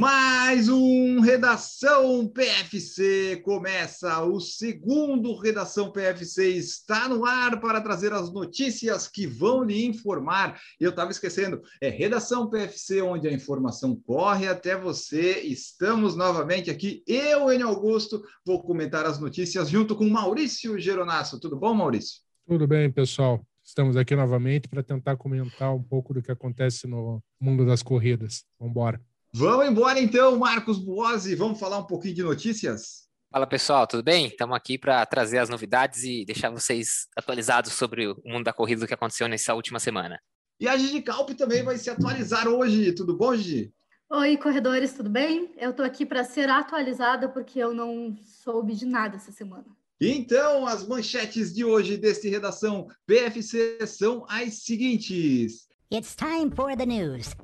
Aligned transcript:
Mais 0.00 0.66
um 0.66 1.20
Redação 1.20 2.26
PFC 2.26 3.42
começa. 3.44 4.24
O 4.24 4.40
segundo 4.40 5.38
Redação 5.38 5.92
PFC 5.92 6.48
está 6.52 7.06
no 7.06 7.26
ar 7.26 7.60
para 7.60 7.82
trazer 7.82 8.10
as 8.14 8.32
notícias 8.32 9.06
que 9.06 9.26
vão 9.26 9.62
lhe 9.62 9.84
informar. 9.84 10.58
Eu 10.80 10.88
estava 10.88 11.10
esquecendo, 11.10 11.60
é 11.82 11.90
Redação 11.90 12.48
PFC, 12.48 13.02
onde 13.02 13.28
a 13.28 13.32
informação 13.32 13.94
corre 13.94 14.48
até 14.48 14.74
você. 14.74 15.40
Estamos 15.40 16.16
novamente 16.16 16.70
aqui. 16.70 17.04
Eu, 17.06 17.52
Enio 17.52 17.68
Augusto, 17.68 18.22
vou 18.42 18.62
comentar 18.62 19.04
as 19.04 19.20
notícias 19.20 19.68
junto 19.68 19.94
com 19.94 20.08
Maurício 20.08 20.78
Geronasso. 20.78 21.38
Tudo 21.38 21.58
bom, 21.58 21.74
Maurício? 21.74 22.22
Tudo 22.48 22.66
bem, 22.66 22.90
pessoal. 22.90 23.46
Estamos 23.62 23.98
aqui 23.98 24.16
novamente 24.16 24.66
para 24.66 24.82
tentar 24.82 25.18
comentar 25.18 25.74
um 25.74 25.82
pouco 25.82 26.14
do 26.14 26.22
que 26.22 26.32
acontece 26.32 26.86
no 26.86 27.22
mundo 27.38 27.66
das 27.66 27.82
corridas. 27.82 28.46
Vamos 28.58 28.70
embora. 28.70 29.09
Vamos 29.32 29.68
embora 29.68 30.00
então, 30.00 30.36
Marcos 30.36 30.78
Buozzi. 30.78 31.36
Vamos 31.36 31.60
falar 31.60 31.78
um 31.78 31.86
pouquinho 31.86 32.14
de 32.14 32.22
notícias? 32.22 33.08
Fala 33.30 33.46
pessoal, 33.46 33.86
tudo 33.86 34.02
bem? 34.02 34.26
Estamos 34.26 34.56
aqui 34.56 34.76
para 34.76 35.06
trazer 35.06 35.38
as 35.38 35.48
novidades 35.48 36.02
e 36.02 36.24
deixar 36.24 36.50
vocês 36.50 37.06
atualizados 37.16 37.72
sobre 37.72 38.08
o 38.08 38.20
mundo 38.24 38.42
da 38.42 38.52
corrida 38.52 38.80
do 38.80 38.88
que 38.88 38.94
aconteceu 38.94 39.28
nessa 39.28 39.54
última 39.54 39.78
semana. 39.78 40.20
E 40.58 40.66
a 40.66 40.76
Gigi 40.76 41.00
Calpe 41.00 41.34
também 41.34 41.62
vai 41.62 41.78
se 41.78 41.88
atualizar 41.88 42.48
hoje. 42.48 42.92
Tudo 42.92 43.16
bom, 43.16 43.36
Gigi? 43.36 43.72
Oi, 44.10 44.36
corredores, 44.36 44.94
tudo 44.94 45.08
bem? 45.08 45.54
Eu 45.56 45.70
estou 45.70 45.86
aqui 45.86 46.04
para 46.04 46.24
ser 46.24 46.50
atualizada 46.50 47.28
porque 47.28 47.60
eu 47.60 47.72
não 47.72 48.16
soube 48.24 48.74
de 48.74 48.84
nada 48.84 49.14
essa 49.14 49.30
semana. 49.30 49.66
Então, 50.00 50.66
as 50.66 50.84
manchetes 50.84 51.54
de 51.54 51.64
hoje 51.64 51.96
deste 51.96 52.28
redação 52.28 52.88
PFC 53.06 53.86
são 53.86 54.26
as 54.28 54.64
seguintes. 54.64 55.69
It's 55.92 56.14
time 56.14 56.52
for 56.52 56.76
the 56.76 56.86
news. 56.86 57.34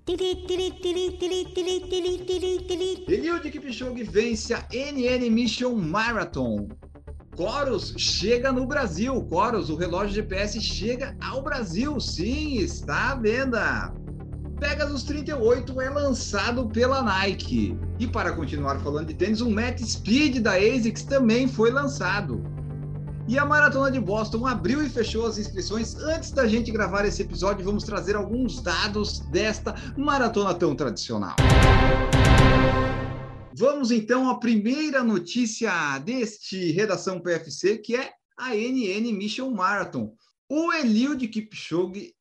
Eliud 3.08 3.50
Kipchoge 3.50 4.04
vence 4.04 4.54
a 4.54 4.64
NN 4.70 5.28
Mission 5.32 5.74
Marathon. 5.74 6.68
Coros 7.36 7.92
chega 7.98 8.52
no 8.52 8.64
Brasil. 8.64 9.20
Coros, 9.24 9.68
o 9.68 9.74
relógio 9.74 10.14
GPS 10.14 10.60
chega 10.60 11.16
ao 11.20 11.42
Brasil. 11.42 11.98
Sim, 11.98 12.58
está 12.58 13.10
à 13.10 13.14
venda. 13.16 13.92
Pegasus 14.60 15.02
38 15.02 15.80
é 15.80 15.90
lançado 15.90 16.68
pela 16.68 17.02
Nike. 17.02 17.76
E 17.98 18.06
para 18.06 18.30
continuar 18.30 18.78
falando 18.78 19.08
de 19.08 19.14
tênis, 19.14 19.40
o 19.40 19.50
Matt 19.50 19.80
Speed 19.80 20.38
da 20.38 20.52
ASICS 20.52 21.02
também 21.02 21.48
foi 21.48 21.72
lançado. 21.72 22.40
E 23.28 23.36
a 23.40 23.44
Maratona 23.44 23.90
de 23.90 23.98
Boston 23.98 24.46
abriu 24.46 24.86
e 24.86 24.88
fechou 24.88 25.26
as 25.26 25.36
inscrições. 25.36 25.96
Antes 25.96 26.30
da 26.30 26.46
gente 26.46 26.70
gravar 26.70 27.04
esse 27.04 27.22
episódio, 27.22 27.64
vamos 27.64 27.82
trazer 27.82 28.14
alguns 28.14 28.60
dados 28.62 29.18
desta 29.18 29.74
maratona 29.96 30.54
tão 30.54 30.76
tradicional. 30.76 31.34
Vamos 33.52 33.90
então 33.90 34.30
à 34.30 34.38
primeira 34.38 35.02
notícia 35.02 35.98
deste 35.98 36.70
Redação 36.70 37.18
PFC, 37.18 37.78
que 37.78 37.96
é 37.96 38.12
a 38.38 38.54
NN 38.54 39.12
Mission 39.12 39.50
Marathon. 39.50 40.14
O 40.48 40.72
Eliud 40.72 41.26
Kipchoge 41.26 42.14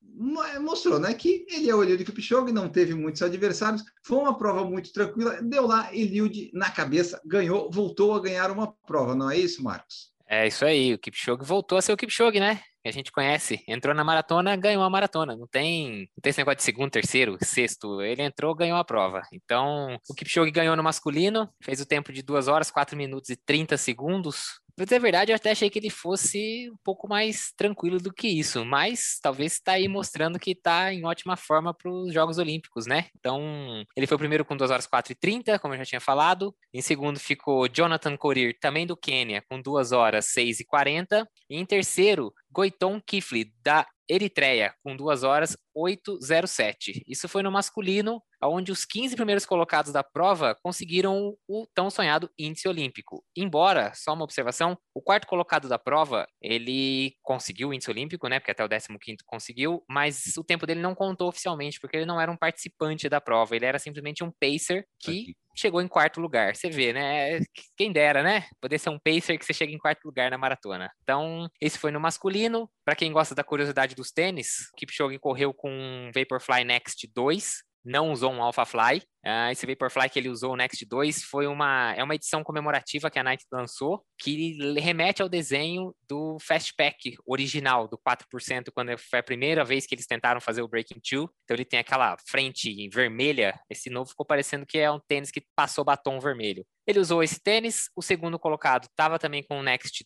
mostrou, 0.59 0.97
né, 0.97 1.13
que 1.13 1.45
ele 1.49 1.69
é 1.69 1.75
o 1.75 1.83
Eliud 1.83 2.03
Kipchoge, 2.03 2.51
não 2.51 2.67
teve 2.67 2.95
muitos 2.95 3.21
adversários, 3.21 3.83
foi 4.03 4.17
uma 4.17 4.35
prova 4.35 4.63
muito 4.67 4.91
tranquila, 4.91 5.39
deu 5.39 5.67
lá 5.67 5.93
Eliud 5.93 6.49
na 6.51 6.71
cabeça, 6.71 7.21
ganhou, 7.23 7.69
voltou 7.69 8.15
a 8.15 8.21
ganhar 8.21 8.49
uma 8.49 8.73
prova, 8.87 9.13
não 9.13 9.29
é 9.29 9.37
isso, 9.37 9.61
Marcos? 9.61 10.14
É 10.27 10.47
isso 10.47 10.65
aí, 10.65 10.93
o 10.93 10.97
Kipchoge 10.97 11.43
voltou 11.43 11.77
a 11.77 11.81
ser 11.81 11.93
o 11.93 11.97
Kipchoge, 11.97 12.39
né? 12.39 12.59
Que 12.81 12.89
a 12.89 12.91
gente 12.91 13.11
conhece. 13.11 13.63
Entrou 13.67 13.93
na 13.93 14.03
maratona, 14.03 14.55
ganhou 14.55 14.83
a 14.83 14.89
maratona. 14.89 15.35
Não 15.35 15.47
tem, 15.47 16.09
não 16.15 16.21
tem 16.21 16.29
esse 16.31 16.39
negócio 16.39 16.57
de 16.57 16.63
segundo, 16.63 16.91
terceiro, 16.91 17.37
sexto. 17.41 18.01
Ele 18.01 18.23
entrou, 18.23 18.55
ganhou 18.55 18.77
a 18.77 18.83
prova. 18.83 19.21
Então, 19.31 19.99
o 20.09 20.13
Kipchoge 20.13 20.51
ganhou 20.51 20.75
no 20.75 20.83
masculino, 20.83 21.49
fez 21.61 21.79
o 21.79 21.85
tempo 21.85 22.11
de 22.11 22.23
2 22.23 22.47
horas, 22.47 22.71
4 22.71 22.97
minutos 22.97 23.29
e 23.29 23.35
30 23.35 23.77
segundos. 23.77 24.59
Pra 24.75 24.83
dizer 24.83 24.99
verdade, 24.99 25.31
eu 25.31 25.35
até 25.37 25.51
achei 25.51 25.69
que 25.69 25.79
ele 25.79 25.89
fosse 25.89 26.69
um 26.69 26.75
pouco 26.83 27.07
mais 27.07 27.53
tranquilo 27.55 27.97
do 27.97 28.13
que 28.13 28.27
isso, 28.27 28.65
mas 28.65 29.17
talvez 29.21 29.53
está 29.53 29.73
aí 29.73 29.87
mostrando 29.87 30.37
que 30.37 30.51
está 30.51 30.93
em 30.93 31.05
ótima 31.05 31.37
forma 31.37 31.73
para 31.73 31.89
os 31.89 32.13
Jogos 32.13 32.37
Olímpicos, 32.37 32.85
né? 32.85 33.07
Então, 33.17 33.85
ele 33.95 34.05
foi 34.05 34.15
o 34.15 34.19
primeiro 34.19 34.43
com 34.43 34.57
2 34.57 34.69
horas 34.71 34.85
4 34.85 35.13
e 35.13 35.15
30, 35.15 35.57
como 35.59 35.73
eu 35.73 35.77
já 35.77 35.85
tinha 35.85 36.01
falado. 36.01 36.53
Em 36.73 36.81
segundo 36.81 37.17
ficou 37.21 37.69
Jonathan 37.69 38.17
Corir, 38.17 38.57
também 38.59 38.85
do 38.85 38.97
Quênia, 38.97 39.41
com 39.49 39.61
2 39.61 39.93
horas 39.93 40.25
6 40.25 40.59
e 40.59 40.65
40. 40.65 41.25
E 41.49 41.57
em 41.57 41.65
terceiro, 41.65 42.33
Goiton 42.51 42.99
Kifli, 42.99 43.53
da 43.63 43.87
Eritreia, 44.09 44.73
com 44.83 44.95
2 44.95 45.23
horas 45.23 45.55
807. 45.75 47.03
Isso 47.07 47.27
foi 47.27 47.43
no 47.43 47.51
masculino, 47.51 48.21
onde 48.41 48.71
os 48.71 48.85
15 48.85 49.15
primeiros 49.15 49.45
colocados 49.45 49.91
da 49.91 50.03
prova 50.03 50.55
conseguiram 50.63 51.35
o 51.47 51.67
tão 51.73 51.89
sonhado 51.89 52.29
índice 52.37 52.67
olímpico. 52.67 53.23
Embora, 53.35 53.91
só 53.93 54.13
uma 54.13 54.23
observação, 54.23 54.77
o 54.93 55.01
quarto 55.01 55.27
colocado 55.27 55.67
da 55.67 55.77
prova, 55.77 56.27
ele 56.41 57.15
conseguiu 57.21 57.69
o 57.69 57.73
índice 57.73 57.91
olímpico, 57.91 58.27
né, 58.27 58.39
porque 58.39 58.51
até 58.51 58.63
o 58.63 58.69
15º 58.69 59.17
conseguiu, 59.25 59.83
mas 59.89 60.37
o 60.37 60.43
tempo 60.43 60.65
dele 60.65 60.81
não 60.81 60.95
contou 60.95 61.27
oficialmente, 61.27 61.79
porque 61.79 61.97
ele 61.97 62.05
não 62.05 62.21
era 62.21 62.31
um 62.31 62.37
participante 62.37 63.09
da 63.09 63.19
prova, 63.19 63.55
ele 63.55 63.65
era 63.65 63.79
simplesmente 63.79 64.23
um 64.23 64.31
pacer 64.31 64.87
que 64.99 65.35
chegou 65.55 65.81
em 65.81 65.87
quarto 65.87 66.19
lugar. 66.19 66.55
Você 66.55 66.69
vê, 66.69 66.91
né? 66.91 67.39
Quem 67.77 67.91
dera, 67.91 68.21
né? 68.21 68.45
Poder 68.59 68.77
ser 68.77 68.89
um 68.89 68.99
pacer 68.99 69.37
que 69.37 69.45
você 69.45 69.53
chega 69.53 69.71
em 69.71 69.77
quarto 69.77 70.03
lugar 70.05 70.29
na 70.29 70.37
maratona. 70.37 70.91
Então, 71.01 71.49
esse 71.61 71.79
foi 71.79 71.91
no 71.91 71.99
masculino. 71.99 72.69
Para 72.83 72.95
quem 72.95 73.11
gosta 73.11 73.33
da 73.33 73.43
curiosidade 73.43 73.95
dos 73.95 74.11
tênis, 74.11 74.69
Kipchoge 74.77 75.17
correu 75.17 75.53
com 75.53 75.64
Vaporfly 76.13 76.63
Next 76.63 77.07
2, 77.13 77.63
não 77.85 78.11
usou 78.11 78.33
um 78.33 78.41
AlphaFly. 78.41 79.03
Uh, 79.23 79.51
esse 79.51 79.65
Vaporfly 79.65 80.09
que 80.09 80.17
ele 80.17 80.29
usou, 80.29 80.53
o 80.53 80.55
Next 80.55 80.83
2, 80.83 81.23
foi 81.23 81.45
uma, 81.45 81.93
é 81.93 82.03
uma 82.03 82.15
edição 82.15 82.43
comemorativa 82.43 83.11
que 83.11 83.19
a 83.19 83.23
Nike 83.23 83.45
lançou, 83.51 84.03
que 84.19 84.57
remete 84.79 85.21
ao 85.21 85.29
desenho 85.29 85.95
do 86.09 86.37
Fastpack 86.41 87.15
original, 87.27 87.87
do 87.87 87.97
4%, 87.97 88.71
quando 88.73 88.97
foi 88.97 89.19
a 89.19 89.23
primeira 89.23 89.63
vez 89.63 89.85
que 89.85 89.93
eles 89.93 90.07
tentaram 90.07 90.41
fazer 90.41 90.63
o 90.63 90.67
Breaking 90.67 90.99
2. 90.99 91.29
Então 91.43 91.55
ele 91.55 91.65
tem 91.65 91.79
aquela 91.79 92.17
frente 92.27 92.89
vermelha. 92.89 93.59
Esse 93.69 93.89
novo 93.89 94.09
ficou 94.09 94.25
parecendo 94.25 94.65
que 94.65 94.79
é 94.79 94.91
um 94.91 94.99
tênis 95.07 95.29
que 95.29 95.43
passou 95.55 95.85
batom 95.85 96.19
vermelho. 96.19 96.65
Ele 96.87 96.99
usou 96.99 97.23
esse 97.23 97.39
tênis, 97.39 97.89
o 97.95 98.01
segundo 98.01 98.39
colocado 98.39 98.85
estava 98.85 99.19
também 99.19 99.43
com 99.43 99.59
o 99.59 99.63
Next 99.63 100.05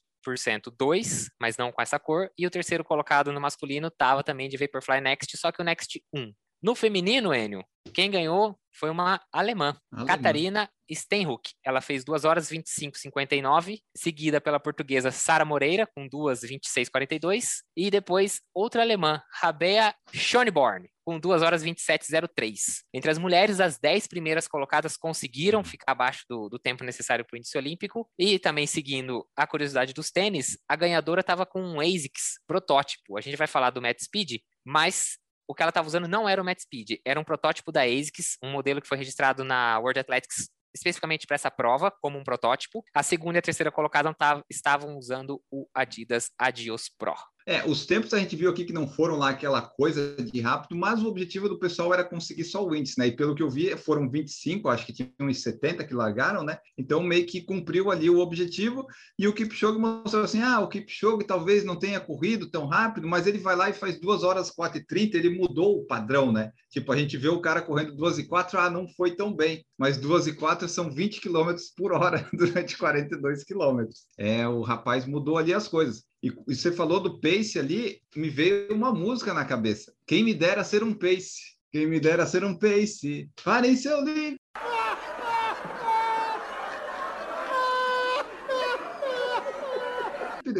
2, 0.78 1.30
mas 1.40 1.58
não 1.58 1.72
com 1.72 1.82
essa 1.82 2.00
cor, 2.00 2.30
e 2.38 2.46
o 2.46 2.50
terceiro 2.50 2.84
colocado 2.84 3.32
no 3.32 3.42
masculino 3.42 3.88
estava 3.88 4.24
também 4.24 4.50
de 4.50 4.58
Vaporfly 4.58 5.02
Next, 5.02 5.38
só 5.38 5.52
que 5.52 5.62
o 5.62 5.66
Next 5.66 6.02
1. 6.14 6.34
No 6.62 6.76
feminino, 6.76 7.34
Enio, 7.34 7.64
quem 7.94 8.12
ganhou 8.12 8.60
foi 8.74 8.90
uma 8.90 9.22
alemã, 9.32 9.78
alemã. 9.92 10.06
Catarina 10.06 10.70
Steinruck. 10.92 11.52
Ela 11.64 11.80
fez 11.80 12.04
2 12.04 12.26
horas 12.26 12.50
25,59, 12.50 13.80
seguida 13.96 14.42
pela 14.42 14.60
portuguesa 14.60 15.10
Sara 15.10 15.46
Moreira, 15.46 15.88
com 15.88 16.08
2 16.08 16.42
26,42, 16.42 17.62
e 17.78 17.90
depois 17.90 18.42
outra 18.54 18.82
alemã, 18.82 19.22
Rabea 19.32 19.96
Schöneborn, 20.14 20.90
com 21.10 21.20
2 21.20 21.42
horas 21.42 21.64
27,03. 21.64 22.84
Entre 22.94 23.10
as 23.10 23.18
mulheres, 23.18 23.60
as 23.60 23.80
10 23.80 24.06
primeiras 24.06 24.48
colocadas 24.48 24.96
conseguiram 24.96 25.64
ficar 25.64 25.94
abaixo 25.94 26.24
do, 26.30 26.48
do 26.48 26.60
tempo 26.60 26.84
necessário 26.84 27.26
para 27.26 27.36
o 27.36 27.38
índice 27.40 27.58
olímpico, 27.58 28.08
e 28.16 28.38
também 28.38 28.68
seguindo 28.68 29.28
a 29.36 29.48
curiosidade 29.48 29.92
dos 29.92 30.12
tênis, 30.12 30.56
a 30.70 30.76
ganhadora 30.76 31.22
estava 31.22 31.48
com 31.48 31.64
um 31.64 31.80
ASICS 31.80 32.40
protótipo. 32.46 33.18
A 33.18 33.22
gente 33.22 33.36
vai 33.36 33.48
falar 33.48 33.72
do 33.72 33.82
Matt 33.82 34.04
Speed, 34.04 34.38
mas 34.64 35.18
o 35.48 35.56
que 35.56 35.64
ela 35.64 35.72
estava 35.72 35.88
usando 35.88 36.08
não 36.08 36.30
era 36.30 36.40
o 36.40 36.46
Matt 36.46 36.60
Speed, 36.60 37.00
era 37.04 37.20
um 37.20 37.24
protótipo 37.24 37.72
da 37.72 37.82
ASICS, 37.86 38.38
um 38.44 38.52
modelo 38.52 38.80
que 38.80 38.88
foi 38.88 39.00
registrado 39.00 39.44
na 39.44 39.80
World 39.80 40.02
Athletics 40.02 40.48
especificamente 40.76 41.26
para 41.26 41.34
essa 41.34 41.50
prova, 41.50 41.92
como 42.00 42.20
um 42.20 42.24
protótipo. 42.24 42.84
A 42.94 43.02
segunda 43.02 43.38
e 43.38 43.40
a 43.40 43.42
terceira 43.42 43.72
colocada 43.72 44.16
estavam 44.48 44.96
usando 44.96 45.42
o 45.50 45.68
Adidas 45.74 46.30
Adios 46.38 46.88
Pro. 46.96 47.16
É, 47.50 47.68
os 47.68 47.84
tempos 47.84 48.14
a 48.14 48.20
gente 48.20 48.36
viu 48.36 48.48
aqui 48.48 48.64
que 48.64 48.72
não 48.72 48.88
foram 48.88 49.18
lá 49.18 49.30
aquela 49.30 49.60
coisa 49.60 50.16
de 50.18 50.40
rápido, 50.40 50.76
mas 50.76 51.02
o 51.02 51.08
objetivo 51.08 51.50
do 51.50 51.58
pessoal 51.58 51.92
era 51.92 52.04
conseguir 52.04 52.44
só 52.44 52.64
o 52.64 52.76
índice, 52.76 53.00
né? 53.00 53.08
E 53.08 53.12
pelo 53.12 53.34
que 53.34 53.42
eu 53.42 53.50
vi, 53.50 53.76
foram 53.76 54.08
25, 54.08 54.70
acho 54.70 54.86
que 54.86 54.94
tinha 54.94 55.12
uns 55.20 55.42
70 55.42 55.84
que 55.84 55.96
largaram, 55.96 56.44
né? 56.44 56.60
Então 56.78 57.02
meio 57.02 57.26
que 57.26 57.42
cumpriu 57.42 57.90
ali 57.90 58.08
o 58.08 58.20
objetivo 58.20 58.86
e 59.18 59.28
o 59.28 59.34
Kipchoge 59.34 59.80
mostrou 59.80 60.26
assim: 60.26 60.44
ah, 60.44 60.60
o 60.60 60.68
Kipchoge 60.68 61.26
talvez 61.26 61.64
não 61.64 61.76
tenha 61.76 62.00
corrido 62.00 62.52
tão 62.52 62.68
rápido, 62.68 63.08
mas 63.08 63.26
ele 63.26 63.40
vai 63.40 63.56
lá 63.56 63.68
e 63.68 63.74
faz 63.74 64.00
2 64.00 64.22
horas 64.22 64.52
4 64.52 64.78
e 64.78 64.86
30, 64.86 65.18
ele 65.18 65.36
mudou 65.36 65.80
o 65.80 65.88
padrão, 65.88 66.32
né? 66.32 66.52
Tipo, 66.70 66.92
a 66.92 66.98
gente 66.98 67.18
vê 67.18 67.30
o 67.30 67.42
cara 67.42 67.64
correndo 67.64 67.96
2 67.96 68.20
e 68.20 68.26
4, 68.26 68.60
ah, 68.60 68.70
não 68.70 68.88
foi 68.90 69.16
tão 69.16 69.34
bem, 69.36 69.66
mas 69.76 69.98
2 69.98 70.28
e 70.28 70.34
4 70.34 70.70
são 70.70 70.92
20 70.92 71.20
km 71.20 71.56
por 71.76 71.94
hora 71.94 72.30
durante 72.32 72.78
42 72.78 73.44
km. 73.44 73.86
É, 74.20 74.48
o 74.48 74.62
rapaz 74.62 75.08
mudou 75.08 75.36
ali 75.36 75.52
as 75.52 75.68
coisas. 75.68 76.08
E, 76.22 76.28
e 76.48 76.56
você 76.56 76.72
falou 76.72 77.00
do 77.00 77.20
pace 77.20 77.58
ali, 77.58 78.02
me 78.16 78.30
veio 78.30 78.74
uma 78.74 78.94
música 78.94 79.34
na 79.34 79.46
cabeça. 79.46 79.94
Quem 80.06 80.24
me 80.24 80.34
dera 80.34 80.64
ser 80.64 80.84
um 80.84 80.94
pace. 80.94 81.58
Quem 81.72 81.88
me 81.88 82.00
dera 82.00 82.26
ser 82.26 82.44
um 82.44 82.58
pace. 82.58 83.30
Parem 83.44 83.76
seu 83.76 84.04
livro. 84.04 84.40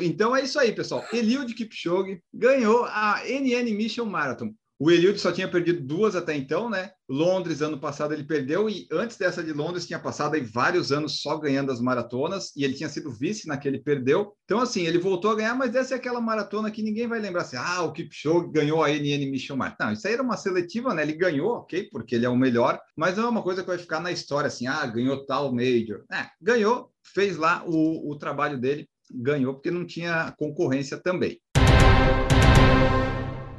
Então 0.02 0.36
é 0.36 0.44
isso 0.44 0.60
aí, 0.60 0.72
pessoal. 0.72 1.04
Eliud 1.12 1.54
Kipchoge 1.54 2.22
ganhou 2.34 2.86
a 2.86 3.24
NN 3.26 3.74
Mission 3.76 4.06
Marathon. 4.06 4.54
O 4.82 4.90
Eliud 4.90 5.20
só 5.20 5.30
tinha 5.30 5.52
perdido 5.52 5.82
duas 5.82 6.16
até 6.16 6.34
então, 6.34 6.70
né? 6.70 6.92
Londres, 7.10 7.62
ano 7.62 7.78
passado, 7.78 8.14
ele 8.14 8.24
perdeu, 8.24 8.70
e 8.70 8.88
antes 8.90 9.18
dessa 9.18 9.44
de 9.44 9.52
Londres, 9.52 9.86
tinha 9.86 10.00
passado 10.00 10.36
aí 10.36 10.42
vários 10.42 10.90
anos 10.90 11.20
só 11.22 11.38
ganhando 11.38 11.70
as 11.70 11.82
maratonas, 11.82 12.56
e 12.56 12.64
ele 12.64 12.76
tinha 12.76 12.88
sido 12.88 13.12
vice 13.12 13.46
naquele 13.46 13.80
perdeu. 13.80 14.34
Então, 14.46 14.62
assim, 14.62 14.88
ele 14.88 14.98
voltou 14.98 15.32
a 15.32 15.36
ganhar, 15.36 15.54
mas 15.54 15.76
essa 15.76 15.96
é 15.96 15.98
aquela 15.98 16.22
maratona 16.22 16.72
que 16.72 16.82
ninguém 16.82 17.08
vai 17.08 17.20
lembrar 17.20 17.42
assim, 17.42 17.58
ah, 17.58 17.82
o 17.82 17.92
Kipchoge 17.92 18.54
ganhou 18.54 18.82
a 18.82 18.90
NN 18.90 19.30
Mission 19.30 19.58
Marathon. 19.58 19.88
Não, 19.88 19.92
isso 19.92 20.08
aí 20.08 20.14
era 20.14 20.24
uma 20.24 20.38
seletiva, 20.38 20.94
né? 20.94 21.02
Ele 21.02 21.14
ganhou, 21.14 21.56
ok, 21.56 21.90
porque 21.92 22.16
ele 22.16 22.26
é 22.26 22.30
o 22.30 22.38
melhor, 22.38 22.80
mas 22.96 23.18
não 23.18 23.26
é 23.26 23.30
uma 23.30 23.44
coisa 23.44 23.62
que 23.62 23.68
vai 23.68 23.78
ficar 23.78 24.00
na 24.00 24.14
história 24.14 24.48
assim, 24.48 24.66
ah, 24.66 24.86
ganhou 24.86 25.26
tal 25.26 25.54
Major. 25.54 26.06
É, 26.10 26.26
ganhou, 26.42 26.90
fez 27.04 27.36
lá 27.36 27.66
o, 27.66 28.10
o 28.10 28.18
trabalho 28.18 28.58
dele, 28.58 28.88
ganhou 29.12 29.56
porque 29.56 29.72
não 29.72 29.86
tinha 29.86 30.34
concorrência 30.38 30.98
também. 30.98 31.38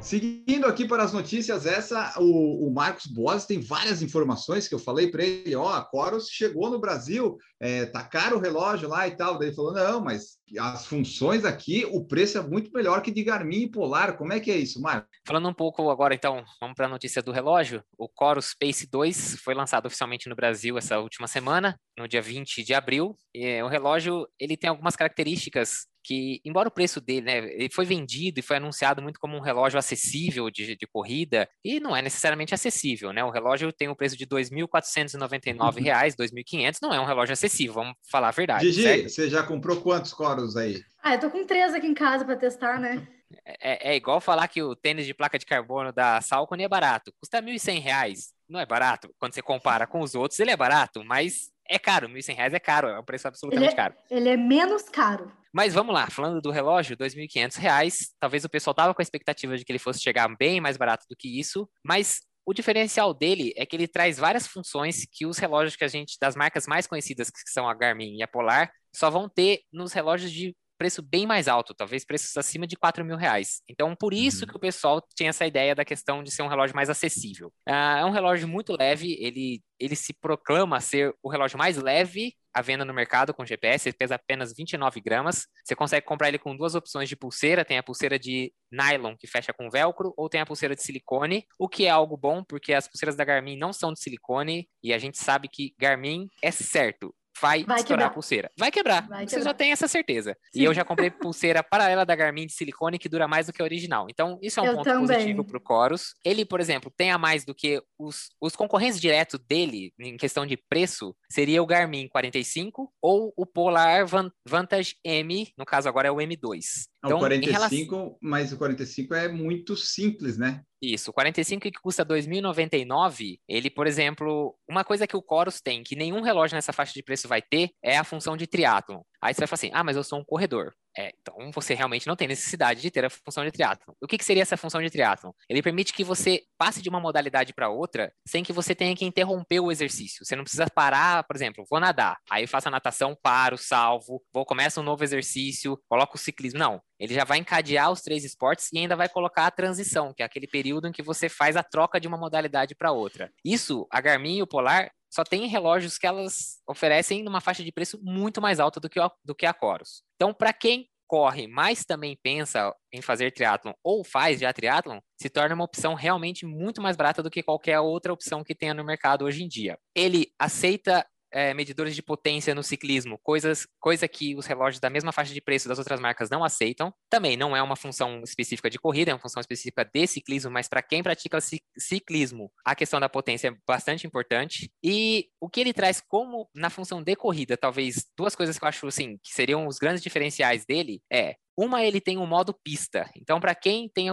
Seguindo 0.01 0.65
aqui 0.65 0.87
para 0.87 1.03
as 1.03 1.13
notícias, 1.13 1.67
essa 1.67 2.15
o, 2.17 2.67
o 2.67 2.73
Marcos 2.73 3.05
Boas 3.05 3.45
tem 3.45 3.59
várias 3.59 4.01
informações 4.01 4.67
que 4.67 4.73
eu 4.73 4.79
falei 4.79 5.11
para 5.11 5.23
ele, 5.23 5.55
ó, 5.55 5.69
a 5.69 5.85
Coros 5.85 6.27
chegou 6.27 6.71
no 6.71 6.79
Brasil, 6.79 7.37
é, 7.59 7.85
tá 7.85 8.03
caro 8.03 8.37
o 8.37 8.39
relógio 8.41 8.89
lá 8.89 9.07
e 9.07 9.15
tal. 9.15 9.37
Daí 9.37 9.49
ele 9.49 9.55
falou, 9.55 9.73
não, 9.73 10.03
mas 10.03 10.39
as 10.59 10.87
funções 10.87 11.45
aqui, 11.45 11.85
o 11.85 12.03
preço 12.03 12.39
é 12.39 12.41
muito 12.41 12.71
melhor 12.73 13.03
que 13.03 13.11
de 13.11 13.23
Garmin 13.23 13.61
e 13.61 13.71
Polar. 13.71 14.17
Como 14.17 14.33
é 14.33 14.39
que 14.39 14.49
é 14.49 14.57
isso, 14.57 14.81
Marcos? 14.81 15.07
Falando 15.25 15.47
um 15.47 15.53
pouco 15.53 15.87
agora, 15.91 16.15
então, 16.15 16.43
vamos 16.59 16.75
para 16.75 16.87
a 16.87 16.89
notícia 16.89 17.21
do 17.21 17.31
relógio. 17.31 17.83
O 17.95 18.09
Coros 18.09 18.55
Pace 18.59 18.89
2 18.89 19.35
foi 19.43 19.53
lançado 19.53 19.85
oficialmente 19.85 20.27
no 20.27 20.35
Brasil 20.35 20.79
essa 20.79 20.97
última 20.97 21.27
semana, 21.27 21.79
no 21.95 22.07
dia 22.07 22.21
20 22.21 22.63
de 22.63 22.73
abril. 22.73 23.15
E, 23.33 23.61
o 23.61 23.67
relógio 23.67 24.27
ele 24.39 24.57
tem 24.57 24.69
algumas 24.69 24.95
características 24.95 25.90
que, 26.03 26.41
embora 26.43 26.67
o 26.67 26.71
preço 26.71 26.99
dele, 26.99 27.21
né, 27.21 27.37
ele 27.37 27.69
foi 27.71 27.85
vendido 27.85 28.39
e 28.39 28.43
foi 28.43 28.57
anunciado 28.57 29.01
muito 29.01 29.19
como 29.19 29.37
um 29.37 29.41
relógio 29.41 29.79
acessível 29.79 30.49
de, 30.49 30.75
de 30.75 30.87
corrida, 30.87 31.47
e 31.63 31.79
não 31.79 31.95
é 31.95 32.01
necessariamente 32.01 32.53
acessível, 32.53 33.13
né? 33.13 33.23
O 33.23 33.29
relógio 33.29 33.71
tem 33.71 33.87
um 33.87 33.95
preço 33.95 34.17
de 34.17 34.23
R$ 34.23 34.29
2.499, 34.29 35.59
uhum. 35.59 35.83
R$ 35.83 36.11
2.500, 36.11 36.77
não 36.81 36.93
é 36.93 36.99
um 36.99 37.05
relógio 37.05 37.33
acessível, 37.33 37.73
vamos 37.73 37.93
falar 38.09 38.29
a 38.29 38.31
verdade. 38.31 38.65
Gigi, 38.65 38.83
certo? 38.83 39.09
você 39.09 39.29
já 39.29 39.43
comprou 39.43 39.81
quantos 39.81 40.13
coros 40.13 40.55
aí? 40.57 40.81
Ah, 41.03 41.15
eu 41.15 41.19
tô 41.19 41.29
com 41.29 41.45
três 41.45 41.73
aqui 41.73 41.87
em 41.87 41.93
casa 41.93 42.23
para 42.25 42.35
testar, 42.35 42.79
né? 42.79 43.07
É, 43.45 43.91
é, 43.91 43.95
igual 43.95 44.19
falar 44.19 44.47
que 44.47 44.61
o 44.61 44.75
tênis 44.75 45.05
de 45.05 45.13
placa 45.13 45.39
de 45.39 45.45
carbono 45.45 45.91
da 45.91 46.21
Salcone 46.21 46.63
é 46.63 46.67
barato. 46.67 47.13
Custa 47.19 47.39
R$ 47.39 47.45
1.100. 47.45 48.15
Não 48.49 48.59
é 48.59 48.65
barato? 48.65 49.09
Quando 49.17 49.33
você 49.33 49.41
compara 49.41 49.87
com 49.87 50.01
os 50.01 50.15
outros, 50.15 50.39
ele 50.39 50.51
é 50.51 50.57
barato, 50.57 51.03
mas 51.03 51.49
é 51.71 51.79
caro. 51.79 52.07
R$ 52.07 52.13
1.100 52.13 52.53
é 52.53 52.59
caro, 52.59 52.87
é 52.89 52.99
um 52.99 53.03
preço 53.03 53.27
absolutamente 53.27 53.67
ele 53.67 53.73
é, 53.73 53.75
caro. 53.75 53.95
Ele 54.09 54.29
é 54.29 54.37
menos 54.37 54.83
caro. 54.83 55.31
Mas 55.53 55.73
vamos 55.73 55.93
lá, 55.93 56.07
falando 56.09 56.41
do 56.41 56.51
relógio, 56.51 56.97
R$ 56.99 57.05
2.500, 57.05 58.09
talvez 58.19 58.43
o 58.45 58.49
pessoal 58.49 58.73
tava 58.73 58.93
com 58.93 59.01
a 59.01 59.03
expectativa 59.03 59.57
de 59.57 59.65
que 59.65 59.71
ele 59.71 59.79
fosse 59.79 60.01
chegar 60.01 60.27
bem 60.37 60.61
mais 60.61 60.77
barato 60.77 61.05
do 61.09 61.15
que 61.15 61.39
isso, 61.39 61.69
mas 61.83 62.21
o 62.45 62.53
diferencial 62.53 63.13
dele 63.13 63.53
é 63.55 63.65
que 63.65 63.75
ele 63.75 63.87
traz 63.87 64.17
várias 64.17 64.47
funções 64.47 65.05
que 65.11 65.25
os 65.25 65.37
relógios 65.37 65.75
que 65.75 65.83
a 65.83 65.87
gente, 65.87 66.17
das 66.19 66.35
marcas 66.35 66.65
mais 66.67 66.87
conhecidas, 66.87 67.29
que 67.29 67.39
são 67.47 67.69
a 67.69 67.73
Garmin 67.73 68.17
e 68.17 68.23
a 68.23 68.27
Polar, 68.27 68.71
só 68.95 69.09
vão 69.09 69.29
ter 69.29 69.61
nos 69.71 69.93
relógios 69.93 70.31
de 70.31 70.55
preço 70.81 71.03
bem 71.03 71.27
mais 71.27 71.47
alto, 71.47 71.75
talvez 71.75 72.03
preços 72.03 72.35
acima 72.35 72.65
de 72.65 72.75
4 72.75 73.05
mil 73.05 73.15
reais. 73.15 73.61
Então, 73.69 73.95
por 73.95 74.15
isso 74.15 74.45
uhum. 74.45 74.49
que 74.49 74.57
o 74.57 74.59
pessoal 74.59 74.99
tinha 75.15 75.29
essa 75.29 75.45
ideia 75.45 75.75
da 75.75 75.85
questão 75.85 76.23
de 76.23 76.31
ser 76.31 76.41
um 76.41 76.47
relógio 76.47 76.75
mais 76.75 76.89
acessível. 76.89 77.49
Uh, 77.69 77.99
é 77.99 78.05
um 78.05 78.09
relógio 78.09 78.47
muito 78.47 78.75
leve, 78.75 79.15
ele, 79.19 79.61
ele 79.79 79.95
se 79.95 80.11
proclama 80.11 80.81
ser 80.81 81.13
o 81.21 81.29
relógio 81.29 81.55
mais 81.55 81.77
leve 81.77 82.33
à 82.51 82.63
venda 82.63 82.83
no 82.83 82.95
mercado 82.95 83.31
com 83.31 83.45
GPS, 83.45 83.87
ele 83.87 83.95
pesa 83.95 84.15
apenas 84.15 84.53
29 84.57 84.99
gramas. 85.01 85.45
Você 85.63 85.75
consegue 85.75 86.03
comprar 86.03 86.29
ele 86.29 86.39
com 86.39 86.57
duas 86.57 86.73
opções 86.73 87.07
de 87.07 87.15
pulseira, 87.15 87.63
tem 87.63 87.77
a 87.77 87.83
pulseira 87.83 88.17
de 88.17 88.51
nylon 88.71 89.15
que 89.15 89.27
fecha 89.27 89.53
com 89.53 89.69
velcro, 89.69 90.15
ou 90.17 90.27
tem 90.27 90.41
a 90.41 90.45
pulseira 90.47 90.75
de 90.75 90.81
silicone, 90.81 91.45
o 91.59 91.69
que 91.69 91.85
é 91.85 91.91
algo 91.91 92.17
bom, 92.17 92.43
porque 92.43 92.73
as 92.73 92.87
pulseiras 92.87 93.15
da 93.15 93.23
Garmin 93.23 93.55
não 93.55 93.71
são 93.71 93.93
de 93.93 94.01
silicone, 94.01 94.67
e 94.83 94.93
a 94.93 94.97
gente 94.97 95.19
sabe 95.19 95.47
que 95.47 95.75
Garmin 95.79 96.27
é 96.43 96.49
certo 96.49 97.13
vai, 97.41 97.63
vai 97.63 97.77
estourar 97.77 97.83
quebrar. 97.83 98.05
a 98.05 98.09
pulseira. 98.09 98.51
Vai 98.57 98.71
quebrar. 98.71 99.07
Vai 99.07 99.27
Você 99.27 99.35
quebrar. 99.37 99.49
já 99.51 99.53
tem 99.53 99.71
essa 99.71 99.87
certeza. 99.87 100.37
Sim. 100.53 100.61
E 100.61 100.63
eu 100.63 100.73
já 100.73 100.85
comprei 100.85 101.09
pulseira 101.09 101.63
paralela 101.63 102.05
da 102.05 102.15
Garmin 102.15 102.45
de 102.45 102.53
silicone 102.53 102.99
que 102.99 103.09
dura 103.09 103.27
mais 103.27 103.47
do 103.47 103.53
que 103.53 103.61
a 103.61 103.65
original. 103.65 104.07
Então, 104.09 104.37
isso 104.41 104.59
é 104.59 104.63
um 104.63 104.65
eu 104.67 104.73
ponto 104.75 104.83
também. 104.85 105.07
positivo 105.07 105.43
para 105.43 105.57
o 105.57 105.61
Chorus. 105.65 106.13
Ele, 106.23 106.45
por 106.45 106.59
exemplo, 106.59 106.91
tem 106.95 107.11
a 107.11 107.17
mais 107.17 107.43
do 107.43 107.53
que 107.55 107.81
os, 107.97 108.29
os 108.39 108.55
concorrentes 108.55 108.99
diretos 108.99 109.39
dele, 109.39 109.91
em 109.99 110.17
questão 110.17 110.45
de 110.45 110.55
preço, 110.57 111.15
seria 111.29 111.61
o 111.61 111.65
Garmin 111.65 112.07
45 112.07 112.91
ou 113.01 113.33
o 113.35 113.45
Polar 113.45 114.05
Vantage 114.45 114.95
M, 115.03 115.47
no 115.57 115.65
caso 115.65 115.89
agora 115.89 116.07
é 116.07 116.11
o 116.11 116.17
M2. 116.17 116.90
Então, 117.03 117.17
o 117.17 117.19
45, 117.19 117.95
relação... 117.95 118.17
mas 118.21 118.53
o 118.53 118.57
45 118.57 119.13
é 119.15 119.27
muito 119.27 119.75
simples, 119.75 120.37
né? 120.37 120.61
Isso, 120.81 121.09
o 121.09 121.13
45 121.13 121.61
que 121.61 121.71
custa 121.71 122.05
2.099, 122.05 123.39
ele, 123.47 123.69
por 123.69 123.87
exemplo, 123.87 124.55
uma 124.69 124.83
coisa 124.83 125.07
que 125.07 125.17
o 125.17 125.23
Chorus 125.27 125.61
tem, 125.61 125.83
que 125.83 125.95
nenhum 125.95 126.21
relógio 126.21 126.55
nessa 126.55 126.73
faixa 126.73 126.93
de 126.93 127.03
preço 127.03 127.27
vai 127.27 127.41
ter, 127.41 127.71
é 127.83 127.97
a 127.97 128.03
função 128.03 128.37
de 128.37 128.47
triatlon. 128.47 129.01
Aí 129.21 129.33
você 129.33 129.41
vai 129.41 129.47
falar 129.47 129.55
assim, 129.55 129.71
ah, 129.73 129.83
mas 129.83 129.95
eu 129.95 130.03
sou 130.03 130.19
um 130.19 130.23
corredor. 130.23 130.73
É, 130.97 131.13
então 131.21 131.51
você 131.53 131.73
realmente 131.73 132.07
não 132.07 132.15
tem 132.15 132.27
necessidade 132.27 132.81
de 132.81 132.91
ter 132.91 133.05
a 133.05 133.09
função 133.09 133.45
de 133.45 133.51
triatlon. 133.51 133.93
O 134.01 134.07
que, 134.07 134.17
que 134.17 134.25
seria 134.25 134.41
essa 134.41 134.57
função 134.57 134.81
de 134.81 134.89
triatlon? 134.89 135.31
Ele 135.47 135.61
permite 135.61 135.93
que 135.93 136.03
você 136.03 136.41
passe 136.57 136.81
de 136.81 136.89
uma 136.89 136.99
modalidade 136.99 137.53
para 137.53 137.69
outra 137.69 138.11
sem 138.27 138.43
que 138.43 138.51
você 138.51 138.75
tenha 138.75 138.95
que 138.95 139.05
interromper 139.05 139.59
o 139.59 139.71
exercício. 139.71 140.25
Você 140.25 140.35
não 140.35 140.43
precisa 140.43 140.65
parar, 140.69 141.23
por 141.23 141.35
exemplo, 141.35 141.65
vou 141.69 141.79
nadar, 141.79 142.17
aí 142.29 142.45
faço 142.45 142.67
a 142.67 142.71
natação, 142.71 143.15
paro, 143.21 143.57
salvo, 143.57 144.21
vou 144.33 144.45
começo 144.45 144.81
um 144.81 144.83
novo 144.83 145.03
exercício, 145.03 145.79
coloco 145.87 146.17
o 146.17 146.19
ciclismo. 146.19 146.59
Não, 146.59 146.81
ele 146.99 147.13
já 147.13 147.23
vai 147.23 147.37
encadear 147.37 147.91
os 147.91 148.01
três 148.01 148.25
esportes 148.25 148.71
e 148.73 148.79
ainda 148.79 148.95
vai 148.95 149.07
colocar 149.07 149.45
a 149.45 149.51
transição, 149.51 150.13
que 150.13 150.23
é 150.23 150.25
aquele 150.25 150.47
período 150.47 150.87
em 150.87 150.91
que 150.91 151.01
você 151.01 151.29
faz 151.29 151.55
a 151.55 151.63
troca 151.63 151.99
de 151.99 152.07
uma 152.07 152.17
modalidade 152.17 152.75
para 152.75 152.91
outra. 152.91 153.31
Isso, 153.45 153.87
a 153.89 154.01
Garmin 154.01 154.37
e 154.37 154.43
o 154.43 154.47
Polar 154.47 154.91
só 155.11 155.23
tem 155.23 155.47
relógios 155.47 155.97
que 155.97 156.07
elas 156.07 156.61
oferecem 156.67 157.21
numa 157.21 157.41
faixa 157.41 157.63
de 157.63 157.71
preço 157.71 157.99
muito 158.01 158.41
mais 158.41 158.59
alta 158.59 158.79
do 158.79 158.89
que, 158.89 158.99
a, 158.99 159.11
do 159.23 159.35
que 159.35 159.45
a 159.45 159.53
Coros. 159.53 160.03
Então, 160.15 160.33
para 160.33 160.53
quem 160.53 160.87
corre, 161.11 161.45
mas 161.45 161.83
também 161.83 162.17
pensa 162.23 162.73
em 162.89 163.01
fazer 163.01 163.33
triatlon 163.33 163.73
ou 163.83 164.01
faz 164.01 164.39
já 164.39 164.53
triatlon, 164.53 164.99
se 165.21 165.29
torna 165.29 165.53
uma 165.53 165.65
opção 165.65 165.93
realmente 165.93 166.45
muito 166.45 166.81
mais 166.81 166.95
barata 166.95 167.21
do 167.21 167.29
que 167.29 167.43
qualquer 167.43 167.81
outra 167.81 168.13
opção 168.13 168.45
que 168.45 168.55
tenha 168.55 168.73
no 168.73 168.85
mercado 168.85 169.25
hoje 169.25 169.43
em 169.43 169.47
dia. 169.49 169.77
Ele 169.93 170.27
aceita 170.39 171.05
é, 171.31 171.53
medidores 171.53 171.95
de 171.95 172.01
potência 172.01 172.53
no 172.53 172.63
ciclismo, 172.63 173.17
coisas, 173.23 173.67
coisa 173.79 174.07
que 174.07 174.35
os 174.35 174.45
relógios 174.45 174.79
da 174.79 174.89
mesma 174.89 175.11
faixa 175.11 175.33
de 175.33 175.41
preço 175.41 175.67
das 175.67 175.77
outras 175.77 175.99
marcas 175.99 176.29
não 176.29 176.43
aceitam. 176.43 176.93
Também 177.09 177.37
não 177.37 177.55
é 177.55 177.61
uma 177.61 177.75
função 177.75 178.21
específica 178.23 178.69
de 178.69 178.77
corrida, 178.79 179.11
é 179.11 179.13
uma 179.13 179.19
função 179.19 179.41
específica 179.41 179.83
de 179.85 180.07
ciclismo, 180.07 180.51
mas 180.51 180.67
para 180.67 180.81
quem 180.81 181.01
pratica 181.01 181.39
ciclismo, 181.77 182.51
a 182.65 182.75
questão 182.75 182.99
da 182.99 183.09
potência 183.09 183.49
é 183.49 183.55
bastante 183.67 184.05
importante. 184.05 184.71
E 184.83 185.29
o 185.39 185.49
que 185.49 185.61
ele 185.61 185.73
traz 185.73 186.01
como 186.01 186.49
na 186.53 186.69
função 186.69 187.01
de 187.01 187.15
corrida, 187.15 187.57
talvez 187.57 188.05
duas 188.17 188.35
coisas 188.35 188.57
que 188.57 188.63
eu 188.63 188.69
acho 188.69 188.87
assim, 188.87 189.17
que 189.23 189.33
seriam 189.33 189.67
os 189.67 189.77
grandes 189.77 190.03
diferenciais 190.03 190.65
dele 190.65 191.01
é 191.11 191.35
uma, 191.57 191.83
ele 191.83 192.01
tem 192.01 192.17
um 192.17 192.25
modo 192.25 192.53
pista. 192.63 193.09
Então, 193.15 193.39
para 193.39 193.53
quem 193.53 193.89
tem 193.89 194.07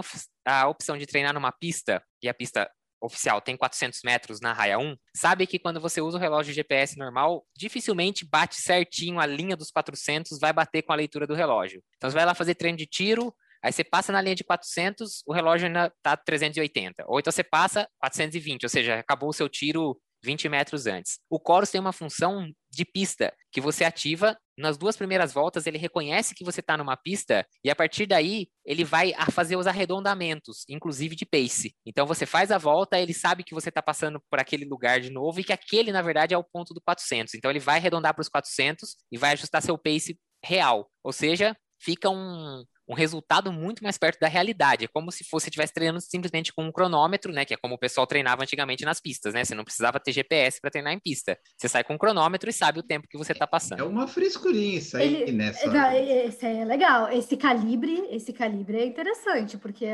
a 0.44 0.68
opção 0.68 0.98
de 0.98 1.06
treinar 1.06 1.32
numa 1.32 1.52
pista, 1.52 2.02
e 2.22 2.28
a 2.28 2.34
pista 2.34 2.68
oficial 3.00 3.40
tem 3.40 3.56
400 3.56 4.00
metros 4.04 4.40
na 4.40 4.52
raia 4.52 4.78
1, 4.78 4.96
sabe 5.14 5.46
que 5.46 5.58
quando 5.58 5.80
você 5.80 6.00
usa 6.00 6.16
o 6.16 6.20
relógio 6.20 6.52
GPS 6.52 6.98
normal, 6.98 7.44
dificilmente 7.56 8.26
bate 8.26 8.56
certinho 8.60 9.20
a 9.20 9.26
linha 9.26 9.56
dos 9.56 9.70
400, 9.70 10.38
vai 10.38 10.52
bater 10.52 10.82
com 10.82 10.92
a 10.92 10.96
leitura 10.96 11.26
do 11.26 11.34
relógio. 11.34 11.82
Então 11.96 12.10
você 12.10 12.14
vai 12.14 12.24
lá 12.24 12.34
fazer 12.34 12.54
treino 12.54 12.78
de 12.78 12.86
tiro, 12.86 13.34
aí 13.62 13.72
você 13.72 13.84
passa 13.84 14.12
na 14.12 14.20
linha 14.20 14.34
de 14.34 14.44
400, 14.44 15.22
o 15.26 15.32
relógio 15.32 15.66
ainda 15.66 15.92
tá 16.02 16.16
380. 16.16 17.04
Ou 17.06 17.18
então 17.18 17.32
você 17.32 17.44
passa 17.44 17.88
420, 17.98 18.64
ou 18.64 18.68
seja, 18.68 18.98
acabou 18.98 19.30
o 19.30 19.34
seu 19.34 19.48
tiro 19.48 19.98
20 20.22 20.48
metros 20.48 20.86
antes. 20.86 21.18
O 21.30 21.40
Chorus 21.44 21.70
tem 21.70 21.80
uma 21.80 21.92
função 21.92 22.48
de 22.70 22.84
pista 22.84 23.32
que 23.50 23.60
você 23.60 23.84
ativa 23.84 24.36
nas 24.56 24.76
duas 24.76 24.96
primeiras 24.96 25.32
voltas, 25.32 25.66
ele 25.66 25.78
reconhece 25.78 26.34
que 26.34 26.44
você 26.44 26.60
está 26.60 26.76
numa 26.76 26.96
pista 26.96 27.46
e 27.62 27.70
a 27.70 27.76
partir 27.76 28.06
daí 28.06 28.48
ele 28.64 28.84
vai 28.84 29.14
a 29.16 29.30
fazer 29.30 29.56
os 29.56 29.66
arredondamentos, 29.66 30.64
inclusive 30.68 31.14
de 31.14 31.24
pace. 31.24 31.74
Então 31.86 32.06
você 32.06 32.26
faz 32.26 32.50
a 32.50 32.58
volta, 32.58 32.98
ele 32.98 33.14
sabe 33.14 33.44
que 33.44 33.54
você 33.54 33.68
está 33.68 33.80
passando 33.80 34.20
por 34.28 34.40
aquele 34.40 34.64
lugar 34.64 35.00
de 35.00 35.10
novo 35.10 35.40
e 35.40 35.44
que 35.44 35.52
aquele 35.52 35.92
na 35.92 36.02
verdade 36.02 36.34
é 36.34 36.38
o 36.38 36.44
ponto 36.44 36.74
do 36.74 36.80
400. 36.80 37.34
Então 37.34 37.50
ele 37.50 37.60
vai 37.60 37.76
arredondar 37.76 38.14
para 38.14 38.22
os 38.22 38.28
400 38.28 38.96
e 39.12 39.16
vai 39.16 39.32
ajustar 39.32 39.62
seu 39.62 39.78
pace 39.78 40.18
real. 40.44 40.90
Ou 41.04 41.12
seja, 41.12 41.56
fica 41.80 42.10
um, 42.10 42.64
um 42.88 42.94
resultado 42.94 43.52
muito 43.52 43.82
mais 43.82 43.98
perto 43.98 44.18
da 44.18 44.28
realidade. 44.28 44.84
É 44.84 44.88
como 44.88 45.12
se 45.12 45.24
você 45.30 45.48
estivesse 45.48 45.72
treinando 45.74 46.00
simplesmente 46.00 46.52
com 46.52 46.64
um 46.64 46.72
cronômetro, 46.72 47.32
né? 47.32 47.44
Que 47.44 47.52
é 47.54 47.56
como 47.56 47.74
o 47.74 47.78
pessoal 47.78 48.06
treinava 48.06 48.42
antigamente 48.42 48.84
nas 48.84 48.98
pistas, 49.00 49.34
né? 49.34 49.44
Você 49.44 49.54
não 49.54 49.64
precisava 49.64 50.00
ter 50.00 50.12
GPS 50.12 50.60
para 50.60 50.70
treinar 50.70 50.92
em 50.94 50.98
pista. 50.98 51.38
Você 51.56 51.68
sai 51.68 51.84
com 51.84 51.94
um 51.94 51.98
cronômetro 51.98 52.48
e 52.48 52.52
sabe 52.52 52.80
o 52.80 52.82
tempo 52.82 53.06
que 53.08 53.18
você 53.18 53.32
está 53.32 53.46
passando. 53.46 53.80
É 53.80 53.84
uma 53.84 54.08
frescurinha 54.08 54.78
isso 54.78 54.96
aí 54.96 55.14
Ele- 55.22 55.32
nessa. 55.32 55.66
Não, 55.70 55.92
Esse 55.92 56.46
é 56.46 56.64
legal. 56.64 57.12
Esse 57.12 57.36
calibre, 57.36 58.06
esse 58.10 58.32
calibre 58.32 58.78
é 58.78 58.86
interessante, 58.86 59.58
porque 59.58 59.86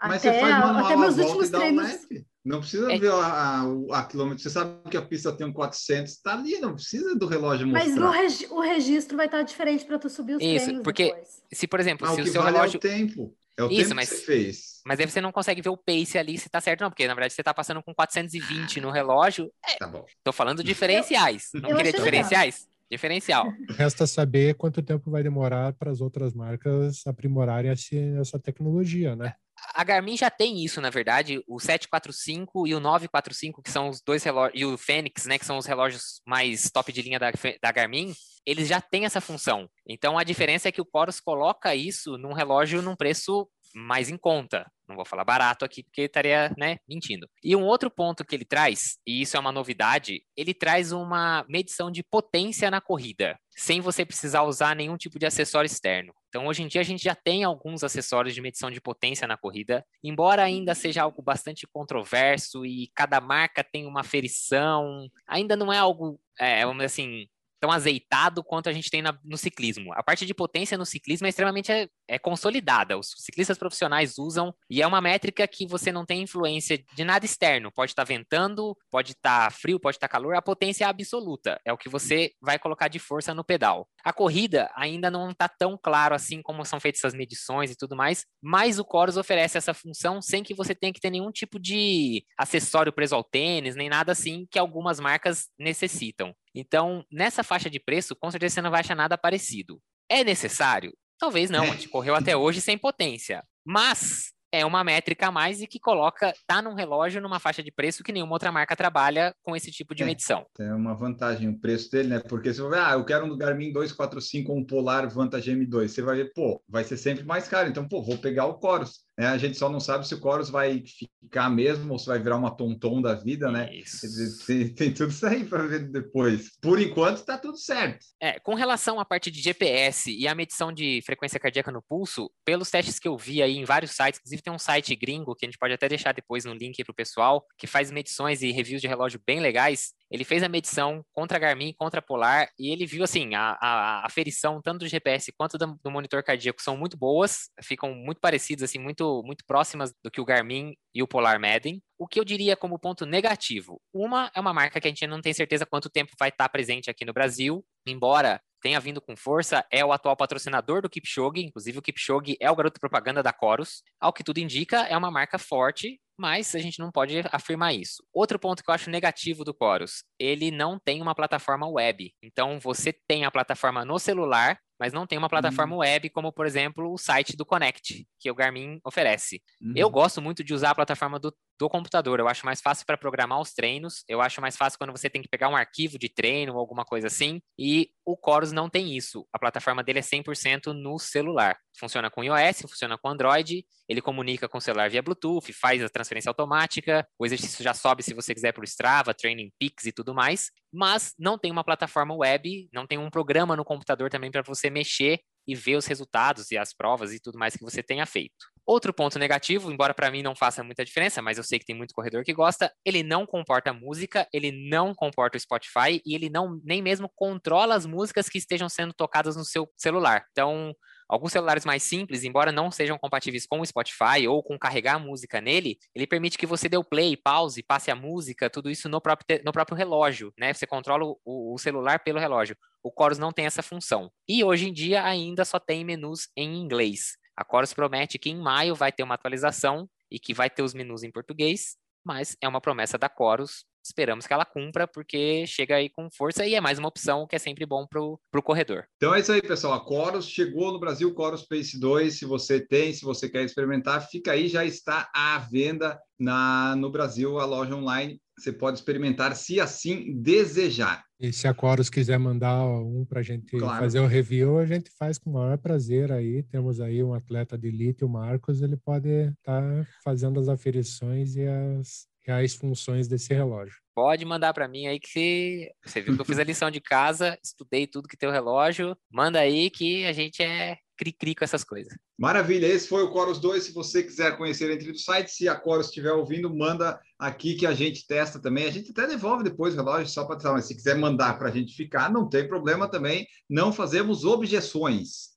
Ah, 0.00 0.08
Mas 0.08 0.24
até, 0.26 0.32
você 0.32 0.40
faz 0.40 0.58
manual 0.58 0.84
até 0.84 0.94
a 0.94 0.96
meus 0.96 1.18
últimos 1.18 1.48
um 1.48 1.52
treinos. 1.58 1.84
lap. 1.92 2.26
Não 2.46 2.60
precisa 2.60 2.92
É. 2.92 2.96
ver 2.98 3.10
a, 3.10 3.58
a, 3.60 3.64
o- 3.68 3.92
a 3.92 4.04
quilômetro. 4.04 4.40
Você 4.42 4.50
sabe 4.50 4.88
que 4.88 4.96
a 4.96 5.02
pista 5.02 5.32
tem 5.32 5.46
um 5.46 5.52
400, 5.52 6.16
tá 6.22 6.34
ali, 6.34 6.60
não 6.60 6.74
precisa 6.74 7.14
do 7.16 7.26
relógio 7.26 7.66
mostrar. 7.66 7.88
Mas 7.88 7.98
o, 7.98 8.10
regi- 8.10 8.46
o 8.50 8.60
registro 8.60 9.16
vai 9.16 9.26
estar 9.26 9.42
diferente 9.42 9.84
para 9.84 9.98
tu 9.98 10.08
subir 10.08 10.36
os 10.36 10.42
Isso, 10.42 10.64
treinos 10.66 10.84
porque- 10.84 11.06
depois. 11.06 11.42
Se, 11.52 11.66
por 11.66 11.80
exemplo, 11.80 12.06
Mas 12.06 12.14
se 12.14 12.22
o 12.22 12.24
o 12.24 12.26
seu 12.28 12.42
vale 12.42 12.54
relógio 12.56 12.76
é 12.76 12.78
o 12.78 12.80
tempo. 12.80 13.36
É 13.58 13.62
o 13.64 13.70
Isso, 13.70 13.82
tempo 13.84 13.94
mas- 13.96 14.08
que 14.10 14.14
você 14.16 14.22
fez. 14.22 14.58
Mas 14.86 15.00
aí 15.00 15.06
você 15.10 15.20
não 15.20 15.32
consegue 15.32 15.60
ver 15.62 15.70
o 15.70 15.76
pace 15.76 16.16
ali 16.18 16.38
se 16.38 16.48
tá 16.48 16.60
certo, 16.60 16.82
não, 16.82 16.90
porque 16.90 17.08
na 17.08 17.14
verdade 17.14 17.34
você 17.34 17.42
tá 17.42 17.52
passando 17.52 17.82
com 17.82 17.92
420 17.92 18.80
no 18.80 18.90
relógio. 18.90 19.50
Tá 19.78 19.88
bom. 19.88 20.04
Tô 20.22 20.32
falando 20.32 20.62
diferenciais. 20.62 21.48
Não 21.54 21.70
eu 21.70 21.76
queria 21.76 21.92
diferenciais? 21.92 22.68
Diferencial. 22.88 23.46
Resta 23.76 24.06
saber 24.06 24.54
quanto 24.54 24.80
tempo 24.82 25.10
vai 25.10 25.20
demorar 25.22 25.72
para 25.72 25.90
as 25.90 26.00
outras 26.00 26.32
marcas 26.32 27.04
aprimorarem 27.06 27.72
essa 28.20 28.38
tecnologia, 28.38 29.16
né? 29.16 29.34
A 29.74 29.84
Garmin 29.84 30.16
já 30.16 30.30
tem 30.30 30.64
isso, 30.64 30.80
na 30.80 30.90
verdade, 30.90 31.42
o 31.46 31.58
745 31.58 32.66
e 32.66 32.74
o 32.74 32.80
945, 32.80 33.62
que 33.62 33.70
são 33.70 33.88
os 33.88 34.00
dois 34.00 34.22
relógios, 34.22 34.60
e 34.60 34.64
o 34.64 34.76
Fênix, 34.76 35.26
né, 35.26 35.38
que 35.38 35.46
são 35.46 35.56
os 35.56 35.66
relógios 35.66 36.20
mais 36.26 36.70
top 36.70 36.92
de 36.92 37.02
linha 37.02 37.18
da, 37.18 37.30
da 37.62 37.72
Garmin, 37.72 38.14
eles 38.44 38.68
já 38.68 38.80
têm 38.80 39.04
essa 39.04 39.20
função. 39.20 39.68
Então 39.86 40.18
a 40.18 40.24
diferença 40.24 40.68
é 40.68 40.72
que 40.72 40.80
o 40.80 40.86
Coros 40.86 41.20
coloca 41.20 41.74
isso 41.74 42.16
num 42.16 42.32
relógio 42.32 42.82
num 42.82 42.94
preço 42.94 43.48
mais 43.74 44.08
em 44.08 44.16
conta. 44.16 44.70
Não 44.88 44.96
vou 44.96 45.04
falar 45.04 45.24
barato 45.24 45.64
aqui 45.64 45.82
porque 45.82 46.02
estaria, 46.02 46.54
né, 46.56 46.78
mentindo. 46.88 47.28
E 47.42 47.56
um 47.56 47.64
outro 47.64 47.90
ponto 47.90 48.24
que 48.24 48.34
ele 48.34 48.44
traz, 48.44 48.98
e 49.06 49.22
isso 49.22 49.36
é 49.36 49.40
uma 49.40 49.52
novidade, 49.52 50.22
ele 50.36 50.54
traz 50.54 50.92
uma 50.92 51.44
medição 51.48 51.90
de 51.90 52.02
potência 52.02 52.70
na 52.70 52.80
corrida, 52.80 53.38
sem 53.50 53.80
você 53.80 54.04
precisar 54.04 54.42
usar 54.42 54.76
nenhum 54.76 54.96
tipo 54.96 55.18
de 55.18 55.26
acessório 55.26 55.66
externo. 55.66 56.14
Então, 56.28 56.46
hoje 56.46 56.62
em 56.62 56.68
dia, 56.68 56.82
a 56.82 56.84
gente 56.84 57.02
já 57.02 57.14
tem 57.14 57.44
alguns 57.44 57.82
acessórios 57.82 58.34
de 58.34 58.42
medição 58.42 58.70
de 58.70 58.80
potência 58.80 59.26
na 59.26 59.36
corrida, 59.36 59.84
embora 60.04 60.42
ainda 60.42 60.74
seja 60.74 61.02
algo 61.02 61.22
bastante 61.22 61.66
controverso 61.66 62.66
e 62.66 62.90
cada 62.94 63.20
marca 63.20 63.64
tem 63.64 63.86
uma 63.86 64.00
aferição, 64.00 65.08
ainda 65.26 65.56
não 65.56 65.72
é 65.72 65.78
algo, 65.78 66.20
é, 66.38 66.60
vamos 66.64 66.76
dizer 66.76 66.86
assim, 66.86 67.26
tão 67.60 67.70
azeitado 67.70 68.42
quanto 68.44 68.68
a 68.68 68.72
gente 68.72 68.90
tem 68.90 69.02
na- 69.02 69.18
no 69.24 69.36
ciclismo. 69.36 69.92
A 69.94 70.02
parte 70.02 70.26
de 70.26 70.34
potência 70.34 70.76
no 70.78 70.86
ciclismo 70.86 71.26
é 71.26 71.30
extremamente 71.30 71.70
é, 71.72 71.88
é 72.08 72.18
consolidada. 72.18 72.98
Os 72.98 73.14
ciclistas 73.18 73.58
profissionais 73.58 74.18
usam 74.18 74.54
e 74.70 74.82
é 74.82 74.86
uma 74.86 75.00
métrica 75.00 75.46
que 75.46 75.66
você 75.66 75.90
não 75.90 76.04
tem 76.04 76.22
influência 76.22 76.82
de 76.94 77.04
nada 77.04 77.24
externo. 77.24 77.72
Pode 77.72 77.92
estar 77.92 78.04
ventando, 78.04 78.76
pode 78.90 79.12
estar 79.12 79.50
frio, 79.52 79.80
pode 79.80 79.96
estar 79.96 80.08
calor. 80.08 80.34
A 80.34 80.42
potência 80.42 80.84
é 80.84 80.88
absoluta. 80.88 81.60
É 81.64 81.72
o 81.72 81.78
que 81.78 81.88
você 81.88 82.32
vai 82.40 82.58
colocar 82.58 82.88
de 82.88 82.98
força 82.98 83.34
no 83.34 83.44
pedal. 83.44 83.88
A 84.04 84.12
corrida 84.12 84.70
ainda 84.76 85.10
não 85.10 85.30
está 85.30 85.48
tão 85.48 85.78
claro 85.80 86.14
assim 86.14 86.42
como 86.42 86.64
são 86.64 86.78
feitas 86.80 87.00
essas 87.00 87.14
medições 87.14 87.70
e 87.70 87.76
tudo 87.76 87.96
mais, 87.96 88.24
mas 88.40 88.78
o 88.78 88.84
Coros 88.84 89.16
oferece 89.16 89.58
essa 89.58 89.74
função 89.74 90.20
sem 90.22 90.42
que 90.42 90.54
você 90.54 90.74
tenha 90.74 90.92
que 90.92 91.00
ter 91.00 91.10
nenhum 91.10 91.30
tipo 91.30 91.58
de 91.58 92.24
acessório 92.38 92.92
preso 92.92 93.14
ao 93.14 93.24
tênis, 93.24 93.74
nem 93.76 93.88
nada 93.88 94.12
assim 94.12 94.46
que 94.50 94.58
algumas 94.58 95.00
marcas 95.00 95.48
necessitam. 95.58 96.34
Então, 96.56 97.04
nessa 97.12 97.42
faixa 97.42 97.68
de 97.68 97.78
preço, 97.78 98.16
com 98.16 98.30
certeza 98.30 98.54
você 98.54 98.62
não 98.62 98.70
vai 98.70 98.80
achar 98.80 98.96
nada 98.96 99.18
parecido. 99.18 99.80
É 100.08 100.24
necessário? 100.24 100.92
Talvez 101.18 101.50
não, 101.50 101.64
a 101.64 101.66
gente 101.68 101.88
correu 101.88 102.14
até 102.14 102.36
hoje 102.36 102.60
sem 102.60 102.78
potência. 102.78 103.42
Mas 103.64 104.32
é 104.52 104.64
uma 104.64 104.82
métrica 104.84 105.26
a 105.26 105.32
mais 105.32 105.60
e 105.60 105.66
que 105.66 105.78
coloca, 105.78 106.32
tá 106.46 106.62
num 106.62 106.74
relógio 106.74 107.20
numa 107.20 107.38
faixa 107.38 107.62
de 107.62 107.70
preço 107.70 108.02
que 108.02 108.12
nenhuma 108.12 108.32
outra 108.32 108.50
marca 108.52 108.76
trabalha 108.76 109.34
com 109.42 109.54
esse 109.54 109.70
tipo 109.70 109.94
de 109.94 110.02
É. 110.02 110.06
medição. 110.06 110.46
É 110.58 110.72
uma 110.72 110.94
vantagem 110.94 111.48
o 111.48 111.58
preço 111.58 111.90
dele, 111.90 112.08
né? 112.08 112.20
Porque 112.20 112.52
se 112.54 112.60
você 112.60 112.70
vai, 112.70 112.80
ah, 112.80 112.92
eu 112.94 113.04
quero 113.04 113.26
um 113.26 113.28
do 113.28 113.36
Garmin 113.36 113.72
245 113.72 114.54
um 114.54 114.64
Polar 114.64 115.08
Vantage 115.10 115.50
M2, 115.50 115.88
você 115.88 116.00
vai 116.00 116.16
ver, 116.16 116.32
pô, 116.32 116.62
vai 116.68 116.84
ser 116.84 116.96
sempre 116.96 117.24
mais 117.24 117.48
caro. 117.48 117.68
Então, 117.68 117.86
pô, 117.86 118.02
vou 118.02 118.16
pegar 118.18 118.46
o 118.46 118.54
Coros. 118.54 119.04
Né? 119.18 119.26
A 119.26 119.38
gente 119.38 119.56
só 119.56 119.68
não 119.68 119.80
sabe 119.80 120.06
se 120.06 120.14
o 120.14 120.20
Coros 120.20 120.50
vai 120.50 120.82
ficar 121.20 121.48
mesmo 121.48 121.92
ou 121.92 121.98
se 121.98 122.06
vai 122.06 122.18
virar 122.18 122.36
uma 122.36 122.54
tonton 122.54 123.00
da 123.00 123.14
vida, 123.14 123.50
né? 123.50 123.74
Isso. 123.74 124.46
Tem, 124.46 124.68
tem 124.68 124.92
tudo 124.92 125.10
isso 125.10 125.26
aí 125.26 125.44
para 125.44 125.66
ver 125.66 125.90
depois. 125.90 126.50
Por 126.60 126.80
enquanto, 126.80 127.24
tá 127.24 127.38
tudo 127.38 127.56
certo. 127.56 128.04
É, 128.20 128.38
com 128.40 128.54
relação 128.54 129.00
à 129.00 129.04
parte 129.04 129.30
de 129.30 129.40
GPS 129.40 130.10
e 130.10 130.28
a 130.28 130.34
medição 130.34 130.72
de 130.72 131.00
frequência 131.04 131.40
cardíaca 131.40 131.72
no 131.72 131.82
pulso, 131.82 132.30
pelos 132.44 132.70
testes 132.70 132.98
que 132.98 133.08
eu 133.08 133.16
vi 133.16 133.42
aí 133.42 133.56
em 133.56 133.64
vários 133.64 133.92
sites, 133.92 134.20
inclusive 134.20 134.42
tem 134.42 134.52
um 134.52 134.58
site 134.58 134.94
gringo 134.94 135.34
que 135.34 135.46
a 135.46 135.48
gente 135.48 135.58
pode 135.58 135.74
até 135.74 135.88
deixar 135.88 136.12
depois 136.12 136.44
no 136.44 136.54
link 136.54 136.82
para 136.84 136.92
o 136.92 136.94
pessoal, 136.94 137.44
que 137.58 137.66
faz 137.66 137.90
medições 137.90 138.42
e 138.42 138.50
reviews 138.50 138.80
de 138.80 138.88
relógio 138.88 139.20
bem 139.26 139.40
legais. 139.40 139.92
Ele 140.10 140.24
fez 140.24 140.42
a 140.42 140.48
medição 140.48 141.04
contra 141.12 141.36
a 141.36 141.40
Garmin, 141.40 141.74
contra 141.76 141.98
a 141.98 142.02
Polar, 142.02 142.48
e 142.58 142.70
ele 142.70 142.86
viu 142.86 143.02
assim, 143.02 143.34
a, 143.34 143.56
a, 143.60 144.06
aferição 144.06 144.60
tanto 144.62 144.80
do 144.80 144.88
GPS 144.88 145.32
quanto 145.36 145.58
do, 145.58 145.78
do 145.82 145.90
monitor 145.90 146.22
cardíaco 146.22 146.62
são 146.62 146.76
muito 146.76 146.96
boas, 146.96 147.50
ficam 147.62 147.92
muito 147.92 148.20
parecidas, 148.20 148.70
assim, 148.70 148.78
muito, 148.78 149.04
muito 149.24 149.44
próximas 149.46 149.92
do 150.02 150.10
que 150.10 150.20
o 150.20 150.24
Garmin 150.24 150.74
e 150.94 151.02
o 151.02 151.08
Polar 151.08 151.38
medem. 151.38 151.82
O 151.98 152.06
que 152.06 152.20
eu 152.20 152.24
diria 152.24 152.56
como 152.56 152.78
ponto 152.78 153.06
negativo? 153.06 153.80
Uma 153.92 154.30
é 154.34 154.40
uma 154.40 154.52
marca 154.52 154.80
que 154.80 154.86
a 154.86 154.90
gente 154.90 155.06
não 155.06 155.20
tem 155.20 155.32
certeza 155.32 155.66
quanto 155.66 155.90
tempo 155.90 156.12
vai 156.18 156.28
estar 156.28 156.48
presente 156.48 156.90
aqui 156.90 157.04
no 157.04 157.12
Brasil, 157.12 157.64
embora 157.86 158.40
tenha 158.62 158.80
vindo 158.80 159.00
com 159.00 159.16
força, 159.16 159.64
é 159.70 159.84
o 159.84 159.92
atual 159.92 160.16
patrocinador 160.16 160.82
do 160.82 160.90
Kipchoge, 160.90 161.44
inclusive 161.44 161.78
o 161.78 161.82
Kipchoge 161.82 162.36
é 162.40 162.50
o 162.50 162.56
garoto 162.56 162.80
propaganda 162.80 163.22
da 163.22 163.32
Coros. 163.32 163.82
Ao 164.00 164.12
que 164.12 164.24
tudo 164.24 164.38
indica, 164.38 164.78
é 164.86 164.96
uma 164.96 165.10
marca 165.10 165.38
forte, 165.38 166.00
mas 166.18 166.54
a 166.54 166.58
gente 166.58 166.78
não 166.78 166.90
pode 166.90 167.22
afirmar 167.30 167.74
isso. 167.74 168.02
Outro 168.12 168.38
ponto 168.38 168.64
que 168.64 168.70
eu 168.70 168.74
acho 168.74 168.90
negativo 168.90 169.44
do 169.44 169.54
Coros, 169.54 170.02
ele 170.18 170.50
não 170.50 170.78
tem 170.78 171.00
uma 171.00 171.14
plataforma 171.14 171.68
web. 171.68 172.12
Então 172.22 172.58
você 172.58 172.92
tem 172.92 173.24
a 173.24 173.30
plataforma 173.30 173.84
no 173.84 173.98
celular, 173.98 174.58
mas 174.78 174.92
não 174.92 175.06
tem 175.06 175.18
uma 175.18 175.28
plataforma 175.28 175.74
Hum. 175.74 175.78
web 175.78 176.10
como, 176.10 176.32
por 176.32 176.46
exemplo, 176.46 176.92
o 176.92 176.98
site 176.98 177.36
do 177.36 177.46
Connect, 177.46 178.06
que 178.18 178.30
o 178.30 178.34
Garmin 178.34 178.78
oferece. 178.84 179.42
Uhum. 179.60 179.72
Eu 179.76 179.90
gosto 179.90 180.20
muito 180.20 180.44
de 180.44 180.54
usar 180.54 180.70
a 180.70 180.74
plataforma 180.74 181.18
do, 181.18 181.34
do 181.58 181.68
computador. 181.68 182.20
Eu 182.20 182.28
acho 182.28 182.44
mais 182.44 182.60
fácil 182.60 182.84
para 182.86 182.96
programar 182.96 183.40
os 183.40 183.52
treinos. 183.52 184.04
Eu 184.08 184.20
acho 184.20 184.40
mais 184.40 184.56
fácil 184.56 184.78
quando 184.78 184.92
você 184.92 185.08
tem 185.08 185.22
que 185.22 185.28
pegar 185.28 185.48
um 185.48 185.56
arquivo 185.56 185.98
de 185.98 186.08
treino 186.08 186.54
ou 186.54 186.58
alguma 186.58 186.84
coisa 186.84 187.06
assim. 187.06 187.40
E 187.58 187.90
o 188.04 188.16
Chorus 188.22 188.52
não 188.52 188.68
tem 188.68 188.96
isso. 188.96 189.26
A 189.32 189.38
plataforma 189.38 189.82
dele 189.82 189.98
é 189.98 190.02
100% 190.02 190.72
no 190.72 190.98
celular. 190.98 191.56
Funciona 191.78 192.10
com 192.10 192.24
iOS, 192.24 192.62
funciona 192.62 192.96
com 192.98 193.08
Android. 193.08 193.64
Ele 193.88 194.00
comunica 194.00 194.48
com 194.48 194.58
o 194.58 194.60
celular 194.60 194.90
via 194.90 195.02
Bluetooth, 195.02 195.52
faz 195.52 195.82
a 195.82 195.88
transferência 195.88 196.30
automática. 196.30 197.06
O 197.18 197.26
exercício 197.26 197.62
já 197.62 197.74
sobe 197.74 198.02
se 198.02 198.14
você 198.14 198.34
quiser 198.34 198.52
para 198.52 198.62
o 198.62 198.64
Strava, 198.64 199.14
Training 199.14 199.52
Peaks 199.58 199.86
e 199.86 199.92
tudo 199.92 200.14
mais. 200.14 200.50
Mas 200.72 201.14
não 201.18 201.38
tem 201.38 201.50
uma 201.50 201.64
plataforma 201.64 202.14
web, 202.14 202.68
não 202.72 202.86
tem 202.86 202.98
um 202.98 203.10
programa 203.10 203.56
no 203.56 203.64
computador 203.64 204.10
também 204.10 204.30
para 204.30 204.42
você 204.42 204.68
mexer 204.68 205.20
e 205.46 205.54
ver 205.54 205.76
os 205.76 205.86
resultados 205.86 206.50
e 206.50 206.58
as 206.58 206.72
provas 206.72 207.12
e 207.12 207.20
tudo 207.20 207.38
mais 207.38 207.54
que 207.56 207.62
você 207.62 207.82
tenha 207.82 208.06
feito. 208.06 208.46
Outro 208.66 208.92
ponto 208.92 209.16
negativo, 209.18 209.70
embora 209.70 209.94
para 209.94 210.10
mim 210.10 210.22
não 210.22 210.34
faça 210.34 210.64
muita 210.64 210.84
diferença, 210.84 211.22
mas 211.22 211.38
eu 211.38 211.44
sei 211.44 211.58
que 211.58 211.64
tem 211.64 211.76
muito 211.76 211.94
corredor 211.94 212.24
que 212.24 212.32
gosta, 212.32 212.72
ele 212.84 213.04
não 213.04 213.24
comporta 213.24 213.72
música, 213.72 214.26
ele 214.32 214.50
não 214.50 214.92
comporta 214.92 215.36
o 215.36 215.40
Spotify 215.40 216.02
e 216.04 216.14
ele 216.16 216.28
não 216.28 216.60
nem 216.64 216.82
mesmo 216.82 217.08
controla 217.14 217.76
as 217.76 217.86
músicas 217.86 218.28
que 218.28 218.38
estejam 218.38 218.68
sendo 218.68 218.92
tocadas 218.92 219.36
no 219.36 219.44
seu 219.44 219.70
celular. 219.76 220.26
Então, 220.32 220.74
alguns 221.08 221.32
celulares 221.32 221.64
mais 221.64 221.82
simples, 221.82 222.24
embora 222.24 222.50
não 222.50 222.70
sejam 222.70 222.98
compatíveis 222.98 223.46
com 223.46 223.60
o 223.60 223.66
Spotify 223.66 224.26
ou 224.28 224.42
com 224.42 224.58
carregar 224.58 224.94
a 224.94 224.98
música 224.98 225.40
nele, 225.40 225.78
ele 225.94 226.06
permite 226.06 226.38
que 226.38 226.46
você 226.46 226.68
dê 226.68 226.76
o 226.76 226.84
play, 226.84 227.16
pause, 227.16 227.62
passe 227.62 227.90
a 227.90 227.96
música, 227.96 228.50
tudo 228.50 228.70
isso 228.70 228.88
no 228.88 229.00
próprio, 229.00 229.42
no 229.44 229.52
próprio 229.52 229.76
relógio, 229.76 230.32
né? 230.38 230.52
Você 230.52 230.66
controla 230.66 231.04
o, 231.04 231.54
o 231.54 231.58
celular 231.58 232.00
pelo 232.00 232.18
relógio. 232.18 232.56
O 232.82 232.92
Chorus 232.96 233.18
não 233.18 233.32
tem 233.32 233.46
essa 233.46 233.62
função. 233.62 234.10
E 234.28 234.44
hoje 234.44 234.68
em 234.68 234.72
dia 234.72 235.04
ainda 235.04 235.44
só 235.44 235.58
tem 235.58 235.84
menus 235.84 236.28
em 236.36 236.56
inglês. 236.56 237.16
A 237.36 237.44
Chorus 237.48 237.74
promete 237.74 238.18
que 238.18 238.30
em 238.30 238.40
maio 238.40 238.74
vai 238.74 238.90
ter 238.90 239.02
uma 239.02 239.14
atualização 239.14 239.88
e 240.10 240.18
que 240.18 240.32
vai 240.32 240.48
ter 240.48 240.62
os 240.62 240.72
menus 240.72 241.02
em 241.02 241.10
português, 241.10 241.76
mas 242.04 242.36
é 242.40 242.48
uma 242.48 242.60
promessa 242.60 242.96
da 242.96 243.10
Chorus. 243.14 243.64
Esperamos 243.86 244.26
que 244.26 244.32
ela 244.32 244.44
cumpra, 244.44 244.86
porque 244.86 245.46
chega 245.46 245.76
aí 245.76 245.88
com 245.88 246.10
força 246.10 246.44
e 246.44 246.54
é 246.54 246.60
mais 246.60 246.78
uma 246.78 246.88
opção 246.88 247.26
que 247.26 247.36
é 247.36 247.38
sempre 247.38 247.64
bom 247.64 247.86
para 247.86 248.00
o 248.02 248.42
corredor. 248.42 248.84
Então 248.96 249.14
é 249.14 249.20
isso 249.20 249.30
aí, 249.30 249.40
pessoal. 249.40 249.74
A 249.74 249.84
Coros 249.84 250.28
chegou 250.28 250.72
no 250.72 250.80
Brasil, 250.80 251.14
Coros 251.14 251.44
Pace 251.44 251.78
2. 251.78 252.18
Se 252.18 252.24
você 252.24 252.60
tem, 252.60 252.92
se 252.92 253.04
você 253.04 253.28
quer 253.28 253.44
experimentar, 253.44 254.06
fica 254.08 254.32
aí, 254.32 254.48
já 254.48 254.64
está 254.64 255.08
à 255.14 255.38
venda 255.38 255.98
na, 256.18 256.74
no 256.76 256.90
Brasil, 256.90 257.38
a 257.38 257.44
loja 257.44 257.76
online. 257.76 258.20
Você 258.38 258.52
pode 258.52 258.78
experimentar 258.78 259.34
se 259.36 259.60
assim 259.60 260.20
desejar. 260.20 261.04
E 261.18 261.32
se 261.32 261.48
a 261.48 261.54
Coros 261.54 261.88
quiser 261.88 262.18
mandar 262.18 262.62
um 262.66 263.06
para 263.08 263.20
a 263.20 263.22
gente 263.22 263.56
Claro. 263.56 263.78
fazer 263.78 264.00
o 264.00 264.06
review, 264.06 264.58
a 264.58 264.66
gente 264.66 264.90
faz 264.98 265.16
com 265.16 265.30
o 265.30 265.32
maior 265.32 265.56
prazer 265.56 266.12
aí. 266.12 266.42
Temos 266.42 266.80
aí 266.80 267.02
um 267.02 267.14
atleta 267.14 267.56
de 267.56 267.68
elite, 267.68 268.04
o 268.04 268.08
Marcos, 268.08 268.60
ele 268.60 268.76
pode 268.76 269.08
estar 269.08 269.86
fazendo 270.04 270.38
as 270.38 270.48
aferições 270.48 271.36
e 271.36 271.46
as 271.46 272.06
reais 272.26 272.54
funções 272.54 273.06
desse 273.08 273.32
relógio. 273.32 273.76
Pode 273.94 274.24
mandar 274.24 274.52
para 274.52 274.68
mim 274.68 274.86
aí 274.86 275.00
que 275.00 275.70
você 275.84 276.02
viu 276.02 276.14
que 276.14 276.20
eu 276.20 276.24
fiz 276.24 276.38
a 276.38 276.44
lição 276.44 276.70
de 276.70 276.80
casa, 276.80 277.38
estudei 277.42 277.86
tudo 277.86 278.08
que 278.08 278.16
tem 278.16 278.28
o 278.28 278.32
relógio. 278.32 278.96
Manda 279.10 279.38
aí 279.38 279.70
que 279.70 280.04
a 280.04 280.12
gente 280.12 280.42
é 280.42 280.76
cri-cri 280.96 281.34
com 281.34 281.44
essas 281.44 281.62
coisas. 281.62 281.92
Maravilha, 282.18 282.66
esse 282.66 282.88
foi 282.88 283.02
o 283.02 283.10
Coros 283.10 283.38
2. 283.38 283.62
Se 283.62 283.72
você 283.72 284.02
quiser 284.02 284.36
conhecer, 284.36 284.70
entre 284.70 284.90
no 284.90 284.98
site. 284.98 285.30
Se 285.30 285.48
a 285.48 285.54
Coros 285.54 285.86
estiver 285.86 286.12
ouvindo, 286.12 286.54
manda 286.54 286.98
aqui 287.18 287.54
que 287.54 287.66
a 287.66 287.74
gente 287.74 288.06
testa 288.06 288.38
também. 288.38 288.66
A 288.66 288.70
gente 288.70 288.90
até 288.90 289.06
devolve 289.06 289.44
depois 289.44 289.74
o 289.74 289.76
relógio 289.76 290.08
só 290.08 290.24
para 290.24 290.36
testar, 290.36 290.52
mas 290.52 290.64
se 290.66 290.74
quiser 290.74 290.96
mandar 290.96 291.38
para 291.38 291.48
a 291.48 291.52
gente 291.52 291.74
ficar, 291.74 292.10
não 292.10 292.28
tem 292.28 292.48
problema 292.48 292.88
também. 292.88 293.26
Não 293.48 293.72
fazemos 293.72 294.24
objeções. 294.24 295.36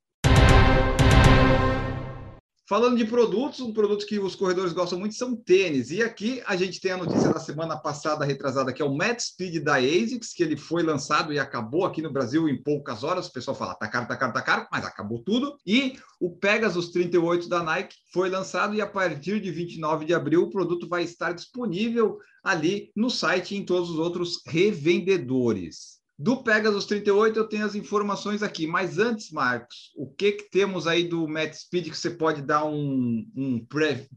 Falando 2.70 2.98
de 2.98 3.06
produtos, 3.06 3.62
um 3.62 3.74
produto 3.74 4.06
que 4.06 4.20
os 4.20 4.36
corredores 4.36 4.74
gostam 4.74 5.00
muito 5.00 5.16
são 5.16 5.36
tênis. 5.36 5.90
E 5.90 6.04
aqui 6.04 6.40
a 6.46 6.56
gente 6.56 6.80
tem 6.80 6.92
a 6.92 6.98
notícia 6.98 7.34
da 7.34 7.40
semana 7.40 7.76
passada, 7.76 8.24
retrasada, 8.24 8.72
que 8.72 8.80
é 8.80 8.86
o 8.86 8.96
Matt 8.96 9.22
Speed 9.22 9.64
da 9.64 9.78
ASICS, 9.78 10.36
que 10.36 10.44
ele 10.44 10.56
foi 10.56 10.84
lançado 10.84 11.34
e 11.34 11.40
acabou 11.40 11.84
aqui 11.84 12.00
no 12.00 12.14
Brasil 12.14 12.48
em 12.48 12.62
poucas 12.62 13.04
horas. 13.04 13.26
O 13.26 13.34
pessoal 13.34 13.58
fala, 13.58 13.74
tá 13.74 13.88
caro, 13.88 14.08
tá 14.08 14.16
caro, 14.16 14.34
tá 14.34 14.42
caro, 14.44 14.68
mas 14.72 14.86
acabou 14.86 15.24
tudo. 15.24 15.58
E 15.66 15.98
o 16.22 16.30
Pegasus 16.30 16.92
38 16.92 17.50
da 17.50 17.64
Nike 17.64 17.96
foi 18.14 18.30
lançado 18.30 18.76
e 18.76 18.82
a 18.82 18.88
partir 18.88 19.42
de 19.42 19.50
29 19.50 20.06
de 20.06 20.14
abril 20.14 20.44
o 20.44 20.52
produto 20.52 20.88
vai 20.88 21.02
estar 21.02 21.32
disponível 21.32 22.20
ali 22.44 22.92
no 22.96 23.10
site 23.10 23.56
e 23.56 23.58
em 23.58 23.66
todos 23.66 23.90
os 23.90 23.98
outros 23.98 24.44
revendedores. 24.46 25.99
Do 26.22 26.44
Pegasus 26.44 26.86
38 26.86 27.40
eu 27.40 27.48
tenho 27.48 27.66
as 27.66 27.76
informações 27.76 28.44
aqui, 28.44 28.68
mas 28.68 29.00
antes, 29.00 29.32
Marcos, 29.32 29.94
o 29.96 30.06
que, 30.06 30.34
que 30.34 30.50
temos 30.50 30.86
aí 30.86 31.08
do 31.08 31.26
Matt 31.26 31.54
Speed 31.54 31.90
que 31.90 31.98
você 31.98 32.10
pode 32.10 32.42
dar 32.42 32.66
um, 32.66 33.26
um 33.34 33.66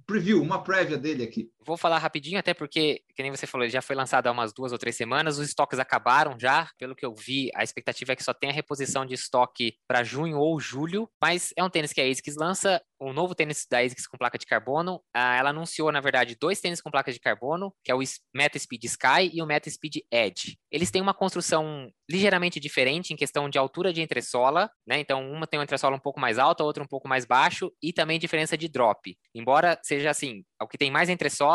preview, 0.05 0.43
uma 0.43 0.65
prévia 0.65 0.99
dele 0.99 1.23
aqui? 1.23 1.49
Vou 1.65 1.77
falar 1.77 1.99
rapidinho, 1.99 2.39
até 2.39 2.55
porque, 2.55 3.03
que 3.15 3.23
nem 3.23 3.31
você 3.31 3.47
falou, 3.47 3.69
já 3.69 3.83
foi 3.83 3.95
lançado 3.95 4.27
há 4.27 4.33
umas 4.33 4.53
duas 4.53 4.73
ou 4.73 4.79
três 4.79 4.97
semanas, 4.97 5.39
os 5.39 5.49
estoques 5.49 5.79
acabaram 5.79 6.39
já, 6.39 6.69
pelo 6.79 6.95
que 6.95 7.05
eu 7.05 7.15
vi, 7.15 7.51
a 7.55 7.63
expectativa 7.63 8.13
é 8.13 8.17
que 8.17 8.25
só 8.25 8.35
tenha 8.35 8.53
reposição 8.53 9.07
de 9.07 9.15
estoque 9.15 9.75
para 9.87 10.03
junho 10.03 10.39
ou 10.39 10.59
julho, 10.61 11.09
mas 11.21 11.53
é 11.57 11.63
um 11.63 11.71
tênis 11.71 11.93
que 11.93 12.01
a 12.01 12.05
ASICS 12.05 12.37
lança, 12.37 12.83
um 13.01 13.13
novo 13.13 13.35
tênis 13.35 13.67
da 13.69 13.81
ASICS 13.81 14.07
com 14.07 14.17
placa 14.17 14.39
de 14.39 14.47
carbono, 14.47 15.01
ah, 15.15 15.37
ela 15.37 15.51
anunciou, 15.51 15.91
na 15.91 16.01
verdade, 16.01 16.37
dois 16.41 16.61
tênis 16.61 16.81
com 16.81 16.91
placa 16.91 17.13
de 17.13 17.19
carbono, 17.19 17.73
que 17.85 17.91
é 17.91 17.95
o 17.95 18.01
Meta 18.35 18.59
Speed 18.59 18.85
Sky 18.85 19.31
e 19.33 19.43
o 19.43 19.47
Meta 19.47 19.69
Speed 19.69 19.97
Edge. 20.11 20.57
Eles 20.71 20.91
têm 20.91 21.03
uma 21.03 21.15
construção 21.15 21.91
ligeiramente 22.09 22.61
diferente 22.61 23.13
em 23.13 23.17
questão 23.17 23.49
de 23.49 23.59
altura 23.59 23.93
de 23.93 24.03
entressola, 24.03 24.71
né? 24.87 25.01
Então, 25.01 25.31
uma 25.31 25.47
tem 25.47 25.59
uma 25.59 25.65
entressola 25.65 25.97
um 25.97 26.01
pouco 26.01 26.21
mais 26.21 26.39
alta, 26.39 26.63
outra 26.63 26.83
um 26.83 26.87
pouco 26.87 27.09
mais 27.09 27.25
baixo, 27.25 27.73
e 27.83 27.93
também 27.93 28.19
diferença 28.19 28.57
de 28.57 28.69
drop. 28.69 29.17
Embora 29.35 29.79
seja 29.83 30.11
assim, 30.11 30.45
o 30.61 30.69
que 30.69 30.79
tem 30.79 30.91
mais 30.91 31.09
entressola 31.09 31.52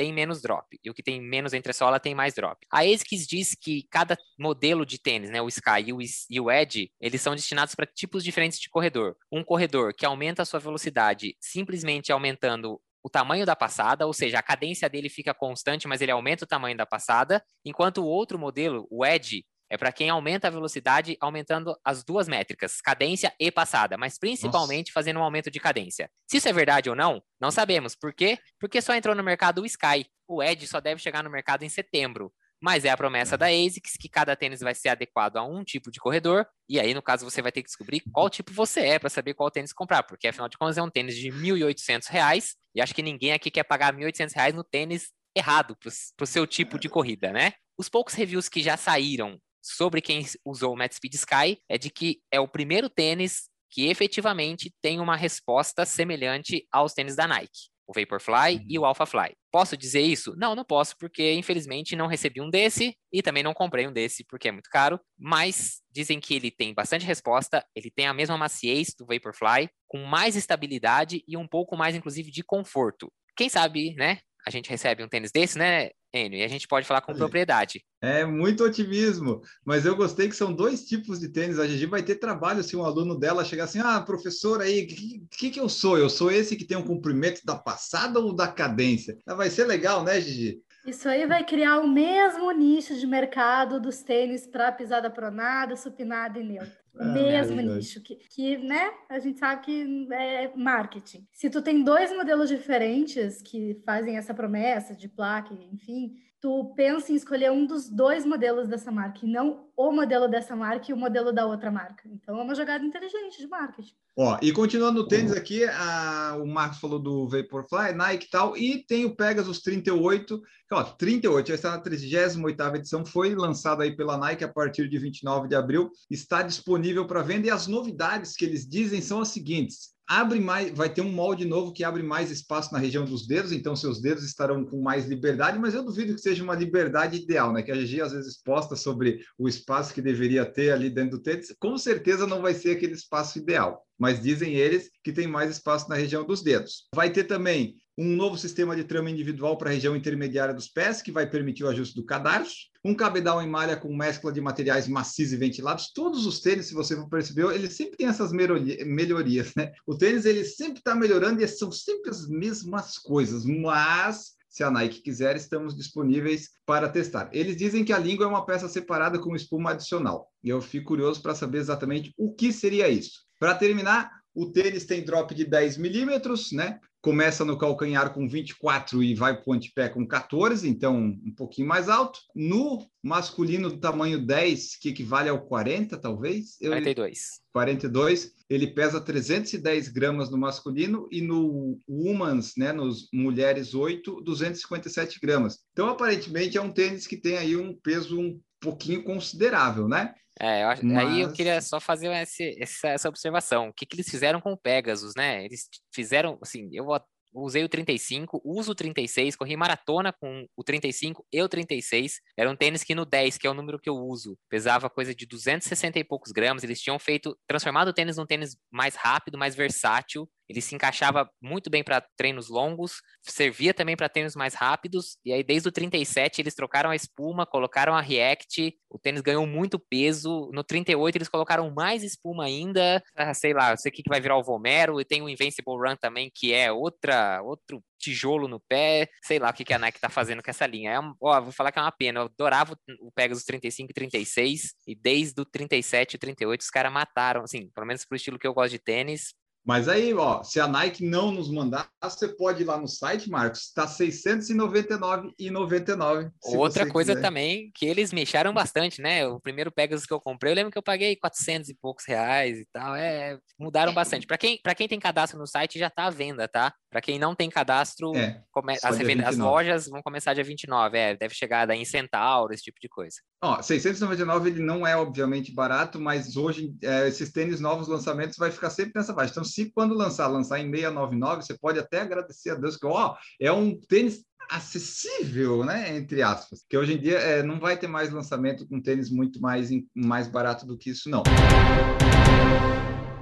tem 0.00 0.14
menos 0.14 0.40
drop, 0.40 0.66
e 0.82 0.88
o 0.88 0.94
que 0.94 1.02
tem 1.02 1.20
menos 1.20 1.52
entressola 1.52 2.00
tem 2.00 2.14
mais 2.14 2.32
drop. 2.32 2.66
A 2.72 2.80
ASICS 2.80 3.26
diz 3.26 3.54
que 3.54 3.86
cada 3.90 4.16
modelo 4.38 4.86
de 4.86 4.98
tênis, 4.98 5.28
né, 5.28 5.42
o 5.42 5.48
Sky 5.48 5.92
e 6.30 6.40
o 6.40 6.50
Edge, 6.50 6.90
eles 6.98 7.20
são 7.20 7.34
destinados 7.34 7.74
para 7.74 7.84
tipos 7.84 8.24
diferentes 8.24 8.58
de 8.58 8.70
corredor. 8.70 9.14
Um 9.30 9.44
corredor 9.44 9.92
que 9.92 10.06
aumenta 10.06 10.40
a 10.40 10.46
sua 10.46 10.58
velocidade 10.58 11.36
simplesmente 11.38 12.10
aumentando 12.10 12.80
o 13.02 13.10
tamanho 13.10 13.44
da 13.44 13.54
passada, 13.56 14.06
ou 14.06 14.12
seja, 14.14 14.38
a 14.38 14.42
cadência 14.42 14.88
dele 14.88 15.08
fica 15.08 15.34
constante, 15.34 15.86
mas 15.86 16.00
ele 16.00 16.12
aumenta 16.12 16.44
o 16.44 16.48
tamanho 16.48 16.76
da 16.76 16.86
passada, 16.86 17.42
enquanto 17.62 17.98
o 17.98 18.06
outro 18.06 18.38
modelo, 18.38 18.86
o 18.90 19.04
Edge, 19.04 19.44
é 19.70 19.78
para 19.78 19.92
quem 19.92 20.10
aumenta 20.10 20.48
a 20.48 20.50
velocidade, 20.50 21.16
aumentando 21.20 21.78
as 21.84 22.02
duas 22.02 22.26
métricas, 22.26 22.80
cadência 22.80 23.32
e 23.38 23.52
passada, 23.52 23.96
mas 23.96 24.18
principalmente 24.18 24.88
Nossa. 24.88 24.94
fazendo 24.94 25.20
um 25.20 25.22
aumento 25.22 25.50
de 25.50 25.60
cadência. 25.60 26.10
Se 26.28 26.38
isso 26.38 26.48
é 26.48 26.52
verdade 26.52 26.90
ou 26.90 26.96
não, 26.96 27.22
não 27.40 27.52
sabemos. 27.52 27.94
Por 27.94 28.12
quê? 28.12 28.38
Porque 28.58 28.82
só 28.82 28.94
entrou 28.94 29.14
no 29.14 29.22
mercado 29.22 29.62
o 29.62 29.66
Sky. 29.66 30.04
O 30.26 30.42
Edge 30.42 30.66
só 30.66 30.80
deve 30.80 31.00
chegar 31.00 31.22
no 31.22 31.30
mercado 31.30 31.62
em 31.62 31.68
setembro. 31.68 32.32
Mas 32.62 32.84
é 32.84 32.90
a 32.90 32.96
promessa 32.96 33.38
da 33.38 33.46
ASICS 33.46 33.96
que 33.98 34.08
cada 34.08 34.36
tênis 34.36 34.60
vai 34.60 34.74
ser 34.74 34.90
adequado 34.90 35.38
a 35.38 35.44
um 35.44 35.64
tipo 35.64 35.90
de 35.90 35.98
corredor. 35.98 36.46
E 36.68 36.78
aí, 36.78 36.92
no 36.92 37.00
caso, 37.00 37.24
você 37.24 37.40
vai 37.40 37.50
ter 37.50 37.62
que 37.62 37.68
descobrir 37.68 38.02
qual 38.12 38.28
tipo 38.28 38.52
você 38.52 38.80
é 38.80 38.98
para 38.98 39.08
saber 39.08 39.32
qual 39.32 39.50
tênis 39.50 39.72
comprar. 39.72 40.02
Porque, 40.02 40.28
afinal 40.28 40.46
de 40.46 40.58
contas, 40.58 40.76
é 40.76 40.82
um 40.82 40.90
tênis 40.90 41.16
de 41.16 41.30
R$ 41.30 41.40
1.800. 41.40 42.54
E 42.74 42.82
acho 42.82 42.94
que 42.94 43.02
ninguém 43.02 43.32
aqui 43.32 43.50
quer 43.50 43.64
pagar 43.64 43.94
R$ 43.94 44.04
1.800 44.04 44.52
no 44.52 44.62
tênis 44.62 45.10
errado 45.34 45.74
para 45.76 46.24
o 46.24 46.26
seu 46.26 46.46
tipo 46.46 46.78
de 46.78 46.88
corrida, 46.88 47.32
né? 47.32 47.54
Os 47.78 47.88
poucos 47.88 48.12
reviews 48.12 48.48
que 48.48 48.62
já 48.62 48.76
saíram 48.76 49.40
sobre 49.62 50.00
quem 50.00 50.24
usou 50.44 50.72
o 50.72 50.76
Matt 50.76 50.94
Speed 50.94 51.14
Sky 51.14 51.58
é 51.68 51.78
de 51.78 51.90
que 51.90 52.20
é 52.32 52.40
o 52.40 52.48
primeiro 52.48 52.88
tênis 52.88 53.48
que 53.70 53.86
efetivamente 53.86 54.72
tem 54.82 55.00
uma 55.00 55.16
resposta 55.16 55.86
semelhante 55.86 56.66
aos 56.72 56.92
tênis 56.92 57.14
da 57.14 57.26
Nike, 57.26 57.68
o 57.86 57.92
Vaporfly 57.92 58.56
uhum. 58.56 58.64
e 58.68 58.78
o 58.78 58.84
Alphafly. 58.84 59.32
Posso 59.52 59.76
dizer 59.76 60.00
isso? 60.00 60.34
Não, 60.36 60.54
não 60.54 60.64
posso, 60.64 60.96
porque 60.98 61.32
infelizmente 61.34 61.94
não 61.94 62.08
recebi 62.08 62.40
um 62.40 62.50
desse 62.50 62.96
e 63.12 63.22
também 63.22 63.42
não 63.42 63.54
comprei 63.54 63.86
um 63.86 63.92
desse 63.92 64.24
porque 64.24 64.48
é 64.48 64.52
muito 64.52 64.68
caro, 64.70 65.00
mas 65.18 65.80
dizem 65.90 66.20
que 66.20 66.34
ele 66.34 66.50
tem 66.50 66.74
bastante 66.74 67.06
resposta, 67.06 67.64
ele 67.74 67.90
tem 67.90 68.06
a 68.06 68.14
mesma 68.14 68.36
maciez 68.36 68.94
do 68.98 69.06
Vaporfly, 69.06 69.70
com 69.86 70.04
mais 70.04 70.36
estabilidade 70.36 71.22
e 71.26 71.36
um 71.36 71.46
pouco 71.46 71.76
mais, 71.76 71.94
inclusive, 71.94 72.30
de 72.30 72.42
conforto. 72.42 73.12
Quem 73.36 73.48
sabe, 73.48 73.94
né? 73.94 74.18
A 74.46 74.50
gente 74.50 74.70
recebe 74.70 75.04
um 75.04 75.08
tênis 75.08 75.30
desse, 75.30 75.58
né, 75.58 75.90
Enio? 76.12 76.38
E 76.38 76.42
a 76.42 76.48
gente 76.48 76.66
pode 76.66 76.86
falar 76.86 77.00
com 77.02 77.14
propriedade. 77.14 77.84
É 78.00 78.24
muito 78.24 78.64
otimismo, 78.64 79.42
mas 79.64 79.86
eu 79.86 79.94
gostei 79.94 80.28
que 80.28 80.34
são 80.34 80.52
dois 80.52 80.84
tipos 80.84 81.20
de 81.20 81.28
tênis. 81.28 81.58
A 81.58 81.66
Gigi 81.66 81.86
vai 81.86 82.02
ter 82.02 82.16
trabalho 82.16 82.62
se 82.62 82.76
um 82.76 82.84
aluno 82.84 83.18
dela 83.18 83.44
chegar 83.44 83.64
assim: 83.64 83.78
ah, 83.78 84.00
professor, 84.00 84.60
aí, 84.60 84.84
o 84.84 84.86
que, 84.86 85.26
que, 85.30 85.50
que 85.50 85.60
eu 85.60 85.68
sou? 85.68 85.96
Eu 85.98 86.08
sou 86.08 86.30
esse 86.30 86.56
que 86.56 86.64
tem 86.64 86.76
um 86.76 86.86
comprimento 86.86 87.44
da 87.44 87.56
passada 87.56 88.18
ou 88.18 88.34
da 88.34 88.48
cadência? 88.48 89.16
Ah, 89.26 89.34
vai 89.34 89.50
ser 89.50 89.64
legal, 89.66 90.02
né, 90.02 90.20
Gigi? 90.20 90.60
Isso 90.86 91.08
aí 91.08 91.26
vai 91.26 91.44
criar 91.44 91.78
o 91.78 91.86
mesmo 91.86 92.50
nicho 92.52 92.98
de 92.98 93.06
mercado 93.06 93.78
dos 93.78 94.02
tênis 94.02 94.46
para 94.46 94.72
pisada 94.72 95.10
pronada, 95.10 95.76
supinada 95.76 96.40
e 96.40 96.42
neutra. 96.42 96.79
Ah, 97.00 97.12
mesmo 97.12 97.60
nicho, 97.60 98.02
que, 98.02 98.16
que 98.16 98.58
né, 98.58 98.90
a 99.08 99.18
gente 99.18 99.38
sabe 99.38 99.62
que 99.62 100.08
é 100.12 100.52
marketing. 100.54 101.26
Se 101.32 101.48
tu 101.48 101.62
tem 101.62 101.82
dois 101.82 102.14
modelos 102.14 102.48
diferentes 102.48 103.40
que 103.40 103.80
fazem 103.86 104.18
essa 104.18 104.34
promessa 104.34 104.94
de 104.94 105.08
placa, 105.08 105.54
enfim, 105.72 106.14
tu 106.40 106.72
pensa 106.74 107.12
em 107.12 107.16
escolher 107.16 107.50
um 107.50 107.66
dos 107.66 107.88
dois 107.88 108.24
modelos 108.24 108.66
dessa 108.66 108.90
marca, 108.90 109.20
e 109.22 109.30
não 109.30 109.68
o 109.76 109.92
modelo 109.92 110.26
dessa 110.26 110.56
marca 110.56 110.90
e 110.90 110.94
o 110.94 110.96
modelo 110.96 111.32
da 111.32 111.46
outra 111.46 111.70
marca. 111.70 112.08
Então 112.08 112.38
é 112.38 112.42
uma 112.42 112.54
jogada 112.54 112.84
inteligente 112.84 113.38
de 113.38 113.46
marketing. 113.46 113.94
Ó, 114.16 114.38
e 114.42 114.52
continuando 114.52 115.02
no 115.02 115.08
tênis 115.08 115.32
aqui, 115.32 115.64
a, 115.64 116.36
o 116.40 116.46
Marcos 116.46 116.78
falou 116.78 116.98
do 116.98 117.28
Vaporfly, 117.28 117.92
Nike 117.94 118.26
e 118.26 118.30
tal, 118.30 118.56
e 118.56 118.84
tem 118.84 119.04
o 119.04 119.14
Pegasus 119.14 119.60
38, 119.60 120.40
que, 120.40 120.74
ó, 120.74 120.82
38, 120.82 121.48
já 121.48 121.54
está 121.54 121.70
na 121.70 121.82
38ª 121.82 122.76
edição, 122.76 123.04
foi 123.04 123.34
lançado 123.34 123.82
aí 123.82 123.94
pela 123.94 124.18
Nike 124.18 124.44
a 124.44 124.48
partir 124.48 124.88
de 124.88 124.98
29 124.98 125.48
de 125.48 125.54
abril, 125.54 125.90
está 126.10 126.42
disponível 126.42 127.06
para 127.06 127.22
venda, 127.22 127.46
e 127.46 127.50
as 127.50 127.66
novidades 127.66 128.34
que 128.34 128.44
eles 128.44 128.68
dizem 128.68 129.00
são 129.00 129.20
as 129.20 129.28
seguintes, 129.28 129.94
abre 130.10 130.40
mais, 130.40 130.72
vai 130.72 130.92
ter 130.92 131.02
um 131.02 131.12
molde 131.12 131.44
novo 131.44 131.72
que 131.72 131.84
abre 131.84 132.02
mais 132.02 132.32
espaço 132.32 132.72
na 132.72 132.80
região 132.80 133.04
dos 133.04 133.28
dedos, 133.28 133.52
então 133.52 133.76
seus 133.76 134.00
dedos 134.00 134.24
estarão 134.24 134.64
com 134.64 134.82
mais 134.82 135.06
liberdade, 135.06 135.56
mas 135.56 135.72
eu 135.72 135.84
duvido 135.84 136.16
que 136.16 136.20
seja 136.20 136.42
uma 136.42 136.56
liberdade 136.56 137.22
ideal, 137.22 137.52
né? 137.52 137.62
Que 137.62 137.70
a 137.70 137.76
Gigi 137.76 138.00
às 138.00 138.10
vezes 138.10 138.42
posta 138.42 138.74
sobre 138.74 139.20
o 139.38 139.48
espaço 139.48 139.94
que 139.94 140.02
deveria 140.02 140.44
ter 140.44 140.72
ali 140.72 140.90
dentro 140.90 141.12
do 141.12 141.22
tênis, 141.22 141.54
com 141.60 141.78
certeza 141.78 142.26
não 142.26 142.42
vai 142.42 142.54
ser 142.54 142.72
aquele 142.72 142.94
espaço 142.94 143.38
ideal, 143.38 143.86
mas 143.96 144.20
dizem 144.20 144.56
eles 144.56 144.90
que 145.04 145.12
tem 145.12 145.28
mais 145.28 145.48
espaço 145.48 145.88
na 145.88 145.94
região 145.94 146.26
dos 146.26 146.42
dedos. 146.42 146.88
Vai 146.92 147.10
ter 147.12 147.22
também 147.24 147.76
um 148.00 148.16
novo 148.16 148.38
sistema 148.38 148.74
de 148.74 148.82
trama 148.82 149.10
individual 149.10 149.58
para 149.58 149.68
a 149.68 149.72
região 149.74 149.94
intermediária 149.94 150.54
dos 150.54 150.68
pés, 150.68 151.02
que 151.02 151.12
vai 151.12 151.28
permitir 151.28 151.64
o 151.64 151.68
ajuste 151.68 151.94
do 151.94 152.02
cadarço, 152.02 152.70
um 152.82 152.94
cabedal 152.94 153.42
em 153.42 153.46
malha 153.46 153.76
com 153.76 153.94
mescla 153.94 154.32
de 154.32 154.40
materiais 154.40 154.88
macios 154.88 155.34
e 155.34 155.36
ventilados. 155.36 155.92
Todos 155.92 156.24
os 156.24 156.40
tênis, 156.40 156.64
se 156.64 156.72
você 156.72 156.96
percebeu, 157.10 157.52
eles 157.52 157.74
sempre 157.74 157.98
têm 157.98 158.06
essas 158.06 158.32
melhorias, 158.32 159.52
né? 159.54 159.72
O 159.86 159.98
tênis 159.98 160.24
ele 160.24 160.46
sempre 160.46 160.78
está 160.78 160.94
melhorando 160.94 161.42
e 161.42 161.46
são 161.46 161.70
sempre 161.70 162.10
as 162.10 162.26
mesmas 162.26 162.96
coisas, 162.96 163.44
mas 163.44 164.30
se 164.48 164.64
a 164.64 164.70
Nike 164.70 165.02
quiser, 165.02 165.36
estamos 165.36 165.76
disponíveis 165.76 166.52
para 166.64 166.88
testar. 166.88 167.28
Eles 167.34 167.54
dizem 167.54 167.84
que 167.84 167.92
a 167.92 167.98
língua 167.98 168.24
é 168.24 168.28
uma 168.28 168.46
peça 168.46 168.66
separada 168.66 169.18
com 169.18 169.36
espuma 169.36 169.72
adicional. 169.72 170.26
E 170.42 170.48
eu 170.48 170.62
fico 170.62 170.86
curioso 170.86 171.20
para 171.20 171.34
saber 171.34 171.58
exatamente 171.58 172.14
o 172.16 172.34
que 172.34 172.50
seria 172.50 172.88
isso. 172.88 173.26
Para 173.38 173.54
terminar, 173.54 174.10
o 174.34 174.50
tênis 174.50 174.86
tem 174.86 175.04
drop 175.04 175.34
de 175.34 175.44
10 175.44 175.76
milímetros, 175.76 176.50
né? 176.50 176.80
Começa 177.00 177.44
no 177.44 177.58
calcanhar 177.58 178.12
com 178.12 178.28
24 178.28 179.02
e 179.02 179.14
vai 179.14 179.34
para 179.34 179.50
o 179.50 179.52
antepé 179.54 179.88
com 179.88 180.06
14, 180.06 180.68
então 180.68 180.96
um 180.96 181.34
pouquinho 181.34 181.66
mais 181.66 181.88
alto. 181.88 182.20
No 182.34 182.86
masculino 183.02 183.70
do 183.70 183.78
tamanho 183.78 184.24
10, 184.24 184.76
que 184.76 184.90
equivale 184.90 185.28
ao 185.28 185.40
40, 185.40 185.96
talvez? 185.98 186.56
42. 186.58 187.40
42. 187.52 188.34
Ele 188.48 188.66
pesa 188.66 189.00
310 189.00 189.88
gramas 189.88 190.30
no 190.30 190.36
masculino 190.36 191.08
e 191.10 191.20
no 191.20 191.78
humans, 191.88 192.54
né, 192.56 192.72
nos 192.72 193.08
mulheres 193.12 193.74
8, 193.74 194.20
257 194.22 195.18
gramas. 195.20 195.60
Então, 195.72 195.88
aparentemente, 195.88 196.58
é 196.58 196.62
um 196.62 196.72
tênis 196.72 197.06
que 197.06 197.16
tem 197.16 197.36
aí 197.38 197.56
um 197.56 197.74
peso 197.74 198.20
um 198.20 198.40
pouquinho 198.60 199.02
considerável, 199.02 199.88
né? 199.88 200.14
É, 200.38 200.62
eu 200.62 200.68
acho, 200.68 200.86
Mas... 200.86 200.98
aí 200.98 201.20
eu 201.20 201.32
queria 201.32 201.60
só 201.60 201.78
fazer 201.80 202.10
esse, 202.12 202.56
essa, 202.60 202.88
essa, 202.88 203.08
observação. 203.08 203.68
O 203.68 203.72
que, 203.72 203.84
que 203.84 203.96
eles 203.96 204.08
fizeram 204.08 204.40
com 204.40 204.52
o 204.52 204.56
Pegasus, 204.56 205.14
né? 205.14 205.44
Eles 205.44 205.68
fizeram, 205.92 206.38
assim, 206.40 206.68
eu 206.72 206.86
usei 207.34 207.62
o 207.62 207.68
35, 207.68 208.40
uso 208.44 208.72
o 208.72 208.74
36, 208.74 209.36
corri 209.36 209.56
maratona 209.56 210.12
com 210.12 210.46
o 210.56 210.64
35 210.64 211.24
e 211.32 211.42
o 211.42 211.48
36. 211.48 212.20
Era 212.36 212.50
um 212.50 212.56
tênis 212.56 212.82
que 212.82 212.94
no 212.94 213.04
10, 213.04 213.38
que 213.38 213.46
é 213.46 213.50
o 213.50 213.54
número 213.54 213.78
que 213.78 213.88
eu 213.88 213.96
uso, 213.96 214.36
pesava 214.48 214.90
coisa 214.90 215.14
de 215.14 215.26
260 215.26 215.98
e 215.98 216.04
poucos 216.04 216.32
gramas. 216.32 216.64
Eles 216.64 216.80
tinham 216.80 216.98
feito, 216.98 217.36
transformado 217.46 217.88
o 217.88 217.92
tênis 217.92 218.16
num 218.16 218.26
tênis 218.26 218.56
mais 218.70 218.94
rápido, 218.94 219.38
mais 219.38 219.54
versátil. 219.54 220.28
Ele 220.50 220.60
se 220.60 220.74
encaixava 220.74 221.30
muito 221.40 221.70
bem 221.70 221.84
para 221.84 222.00
treinos 222.16 222.48
longos, 222.48 223.00
servia 223.22 223.72
também 223.72 223.96
para 223.96 224.08
treinos 224.08 224.34
mais 224.34 224.52
rápidos. 224.52 225.16
E 225.24 225.32
aí, 225.32 225.44
desde 225.44 225.68
o 225.68 225.72
37, 225.72 226.40
eles 226.42 226.56
trocaram 226.56 226.90
a 226.90 226.96
espuma, 226.96 227.46
colocaram 227.46 227.94
a 227.94 228.00
React. 228.00 228.76
O 228.90 228.98
tênis 228.98 229.20
ganhou 229.20 229.46
muito 229.46 229.78
peso. 229.78 230.50
No 230.52 230.64
38, 230.64 231.14
eles 231.14 231.28
colocaram 231.28 231.70
mais 231.70 232.02
espuma 232.02 232.46
ainda. 232.46 233.00
Ah, 233.14 233.32
sei 233.32 233.54
lá, 233.54 233.76
sei 233.76 233.92
que 233.92 234.02
vai 234.08 234.20
virar 234.20 234.38
o 234.38 234.42
Vomero. 234.42 235.00
E 235.00 235.04
tem 235.04 235.22
o 235.22 235.28
Invincible 235.28 235.76
Run 235.76 235.94
também, 235.94 236.28
que 236.34 236.52
é 236.52 236.72
outra, 236.72 237.40
outro 237.42 237.80
tijolo 238.00 238.48
no 238.48 238.58
pé, 238.58 239.08
sei 239.22 239.38
lá 239.38 239.50
o 239.50 239.52
que, 239.52 239.72
a 239.72 239.78
Nike 239.78 240.00
tá 240.00 240.08
fazendo 240.08 240.42
com 240.42 240.50
essa 240.50 240.66
linha. 240.66 240.92
É 240.92 240.98
ó, 241.20 241.40
vou 241.40 241.52
falar 241.52 241.70
que 241.70 241.78
é 241.78 241.82
uma 241.82 241.92
pena. 241.92 242.20
Eu 242.20 242.24
adorava 242.24 242.76
o 243.00 243.12
Pegasus 243.12 243.44
35 243.44 243.90
e 243.90 243.94
36, 243.94 244.74
e 244.86 244.94
desde 244.96 245.40
o 245.40 245.44
37 245.44 246.14
e 246.14 246.18
38 246.18 246.60
os 246.60 246.70
caras 246.70 246.92
mataram, 246.92 247.42
assim, 247.42 247.68
pelo 247.70 247.86
menos 247.86 248.04
pro 248.04 248.16
estilo 248.16 248.38
que 248.38 248.46
eu 248.46 248.54
gosto 248.54 248.72
de 248.72 248.78
tênis, 248.78 249.34
mas 249.64 249.88
aí, 249.88 250.12
ó, 250.14 250.42
se 250.42 250.58
a 250.58 250.66
Nike 250.66 251.04
não 251.04 251.30
nos 251.30 251.48
mandar, 251.50 251.86
você 252.02 252.28
pode 252.28 252.62
ir 252.62 252.64
lá 252.64 252.78
no 252.78 252.88
site, 252.88 253.28
Marcos, 253.28 253.66
está 253.66 253.84
R$ 253.84 253.90
699,99. 253.90 256.30
Outra 256.42 256.88
coisa 256.88 257.12
quiser. 257.12 257.22
também 257.22 257.70
que 257.74 257.84
eles 257.86 258.10
mexeram 258.12 258.54
bastante, 258.54 259.02
né? 259.02 259.26
O 259.26 259.38
primeiro 259.38 259.70
Pegasus 259.70 260.06
que 260.06 260.12
eu 260.12 260.20
comprei, 260.20 260.52
eu 260.52 260.56
lembro 260.56 260.72
que 260.72 260.78
eu 260.78 260.82
paguei 260.82 261.14
400 261.16 261.68
e 261.68 261.74
poucos 261.74 262.06
reais 262.06 262.56
e 262.58 262.66
tal. 262.72 262.96
É, 262.96 263.38
mudaram 263.58 263.92
bastante. 263.92 264.26
Para 264.26 264.38
quem, 264.38 264.58
quem 264.76 264.88
tem 264.88 264.98
cadastro 264.98 265.38
no 265.38 265.46
site, 265.46 265.78
já 265.78 265.88
está 265.88 266.06
à 266.06 266.10
venda, 266.10 266.48
tá? 266.48 266.72
Para 266.90 267.02
quem 267.02 267.18
não 267.18 267.34
tem 267.34 267.50
cadastro, 267.50 268.16
é, 268.16 268.42
come... 268.50 268.72
as, 268.82 268.98
as, 269.26 269.36
lojas 269.36 269.86
vão 269.86 270.02
começar 270.02 270.32
dia 270.34 270.42
29. 270.42 270.96
É, 270.96 271.14
deve 271.14 271.34
chegar 271.34 271.66
daí 271.66 271.80
em 271.80 271.84
Centauro, 271.84 272.52
esse 272.52 272.64
tipo 272.64 272.80
de 272.80 272.88
coisa. 272.88 273.18
Ó, 273.42 273.62
699 273.62 274.50
ele 274.50 274.62
não 274.62 274.86
é 274.86 274.94
obviamente 274.96 275.54
barato, 275.54 276.00
mas 276.00 276.36
hoje 276.36 276.74
é, 276.82 277.08
esses 277.08 277.30
tênis 277.30 277.60
novos 277.60 277.88
lançamentos 277.88 278.36
vai 278.36 278.50
ficar 278.50 278.70
sempre 278.70 278.92
nessa 278.96 279.14
faixa. 279.14 279.30
Então, 279.30 279.44
se 279.50 279.70
quando 279.70 279.94
lançar, 279.94 280.26
lançar 280.28 280.58
em 280.58 280.70
699, 280.70 281.42
você 281.42 281.58
pode 281.58 281.78
até 281.78 282.00
agradecer 282.00 282.50
a 282.50 282.54
Deus 282.54 282.76
que, 282.76 282.86
ó, 282.86 283.16
é 283.40 283.50
um 283.52 283.78
tênis 283.78 284.24
acessível, 284.50 285.64
né, 285.64 285.96
entre 285.96 286.22
aspas, 286.22 286.64
que 286.68 286.76
hoje 286.76 286.94
em 286.94 287.00
dia 287.00 287.18
é, 287.18 287.42
não 287.42 287.60
vai 287.60 287.78
ter 287.78 287.86
mais 287.86 288.10
lançamento 288.10 288.66
com 288.66 288.80
tênis 288.80 289.08
muito 289.08 289.40
mais, 289.40 289.70
mais 289.94 290.26
barato 290.26 290.66
do 290.66 290.76
que 290.76 290.90
isso, 290.90 291.08
não. 291.08 291.22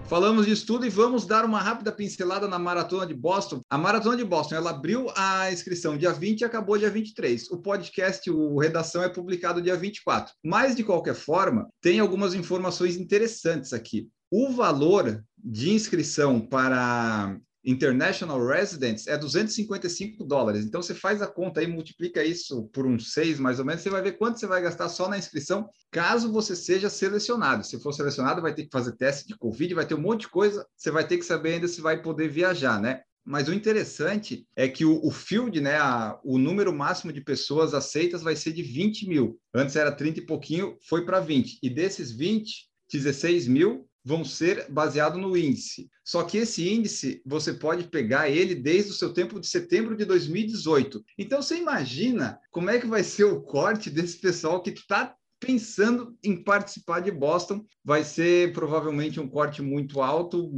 Falamos 0.09 0.47
disso 0.47 0.65
tudo 0.65 0.87
e 0.87 0.89
vamos 0.89 1.27
dar 1.27 1.45
uma 1.45 1.61
rápida 1.61 1.93
pincelada 1.93 2.49
na 2.49 2.59
Maratona 2.59 3.07
de 3.07 3.13
Boston. 3.13 3.61
A 3.69 3.77
Maratona 3.77 4.17
de 4.17 4.25
Boston, 4.25 4.55
ela 4.55 4.71
abriu 4.71 5.13
a 5.15 5.53
inscrição 5.53 5.99
dia 5.99 6.15
20 6.15 6.41
e 6.41 6.45
acabou 6.47 6.79
dia 6.79 6.89
23. 6.89 7.51
O 7.51 7.59
podcast, 7.59 8.31
o 8.31 8.59
Redação, 8.59 9.03
é 9.03 9.09
publicado 9.11 9.61
dia 9.61 9.77
24. 9.77 10.33
Mas, 10.43 10.75
de 10.75 10.83
qualquer 10.83 11.15
forma, 11.15 11.69
tem 11.83 12.01
algumas 12.01 12.33
informações 12.33 12.97
interessantes 12.97 13.75
aqui. 13.75 14.09
O 14.31 14.51
valor 14.51 15.23
de 15.43 15.71
inscrição 15.71 16.41
para 16.41 17.39
International 17.65 18.45
Residents 18.47 19.07
é 19.07 19.17
255 19.19 20.25
dólares. 20.25 20.65
Então 20.65 20.81
você 20.81 20.95
faz 20.95 21.21
a 21.21 21.27
conta 21.27 21.61
aí, 21.61 21.67
multiplica 21.67 22.25
isso 22.25 22.69
por 22.73 22.87
uns 22.87 23.13
seis 23.13 23.39
mais 23.39 23.59
ou 23.59 23.65
menos, 23.65 23.83
você 23.83 23.91
vai 23.91 24.03
ver 24.03 24.13
quanto 24.13 24.39
você 24.39 24.47
vai 24.47 24.63
gastar 24.63 24.89
só 24.89 25.09
na 25.09 25.19
inscrição, 25.19 25.69
caso 25.91 26.33
você 26.33 26.57
seja 26.57 26.89
selecionado. 26.89 27.65
Se 27.65 27.81
for 27.81 27.93
selecionado, 27.93 28.41
vai 28.41 28.55
ter 28.55 28.65
que 28.65 28.71
fazer 28.73 28.97
teste 28.97 29.27
de 29.27 29.37
Covid, 29.37 29.75
vai 29.75 29.87
ter 29.87 29.95
um 29.95 30.01
monte 30.01 30.23
de 30.23 30.29
coisa, 30.29 30.67
você 30.77 30.91
vai 30.91 31.07
ter 31.07 31.19
que 31.19 31.25
saber 31.25 31.55
ainda 31.55 31.69
se 31.69 31.81
vai 31.81 32.01
poder 32.01 32.29
viajar, 32.29 32.81
né? 32.81 33.03
Mas 33.25 33.47
o 33.47 33.53
interessante 33.53 34.47
é 34.57 34.67
que 34.67 34.87
o, 34.87 35.05
o 35.05 35.11
field, 35.11 35.61
né, 35.61 35.77
a, 35.77 36.19
o 36.25 36.39
número 36.39 36.73
máximo 36.73 37.13
de 37.13 37.21
pessoas 37.21 37.75
aceitas 37.75 38.23
vai 38.23 38.35
ser 38.35 38.55
de 38.55 38.63
20 38.63 39.07
mil. 39.07 39.39
Antes 39.55 39.77
era 39.77 39.93
30 39.93 40.21
e 40.21 40.25
pouquinho, 40.27 40.79
foi 40.89 41.05
para 41.05 41.21
20. 41.21 41.59
E 41.63 41.69
desses 41.69 42.11
20, 42.11 42.67
16 42.91 43.47
mil 43.47 43.88
vão 44.05 44.25
ser 44.25 44.67
baseados 44.71 45.21
no 45.21 45.37
índice. 45.37 45.89
Só 46.05 46.23
que 46.23 46.39
esse 46.39 46.69
índice, 46.69 47.21
você 47.25 47.53
pode 47.53 47.85
pegar 47.85 48.31
ele 48.31 48.55
desde 48.55 48.91
o 48.91 48.95
seu 48.95 49.13
tempo 49.13 49.39
de 49.39 49.47
setembro 49.47 49.97
de 49.97 50.05
2018. 50.05 51.05
Então, 51.19 51.43
você 51.43 51.57
imagina 51.57 52.39
como 52.51 52.71
é 52.71 52.79
que 52.79 52.87
vai 52.87 53.03
ser 53.03 53.25
o 53.25 53.43
corte 53.43 53.91
desse 53.91 54.19
pessoal 54.19 54.63
que 54.63 54.71
está 54.71 55.15
pensando 55.41 56.17
em 56.23 56.43
participar 56.43 57.01
de 57.01 57.11
Boston. 57.11 57.65
Vai 57.85 58.03
ser 58.05 58.53
provavelmente 58.53 59.21
um 59.21 59.29
corte 59.29 59.63
muito 59.63 60.01
alto, 60.01 60.51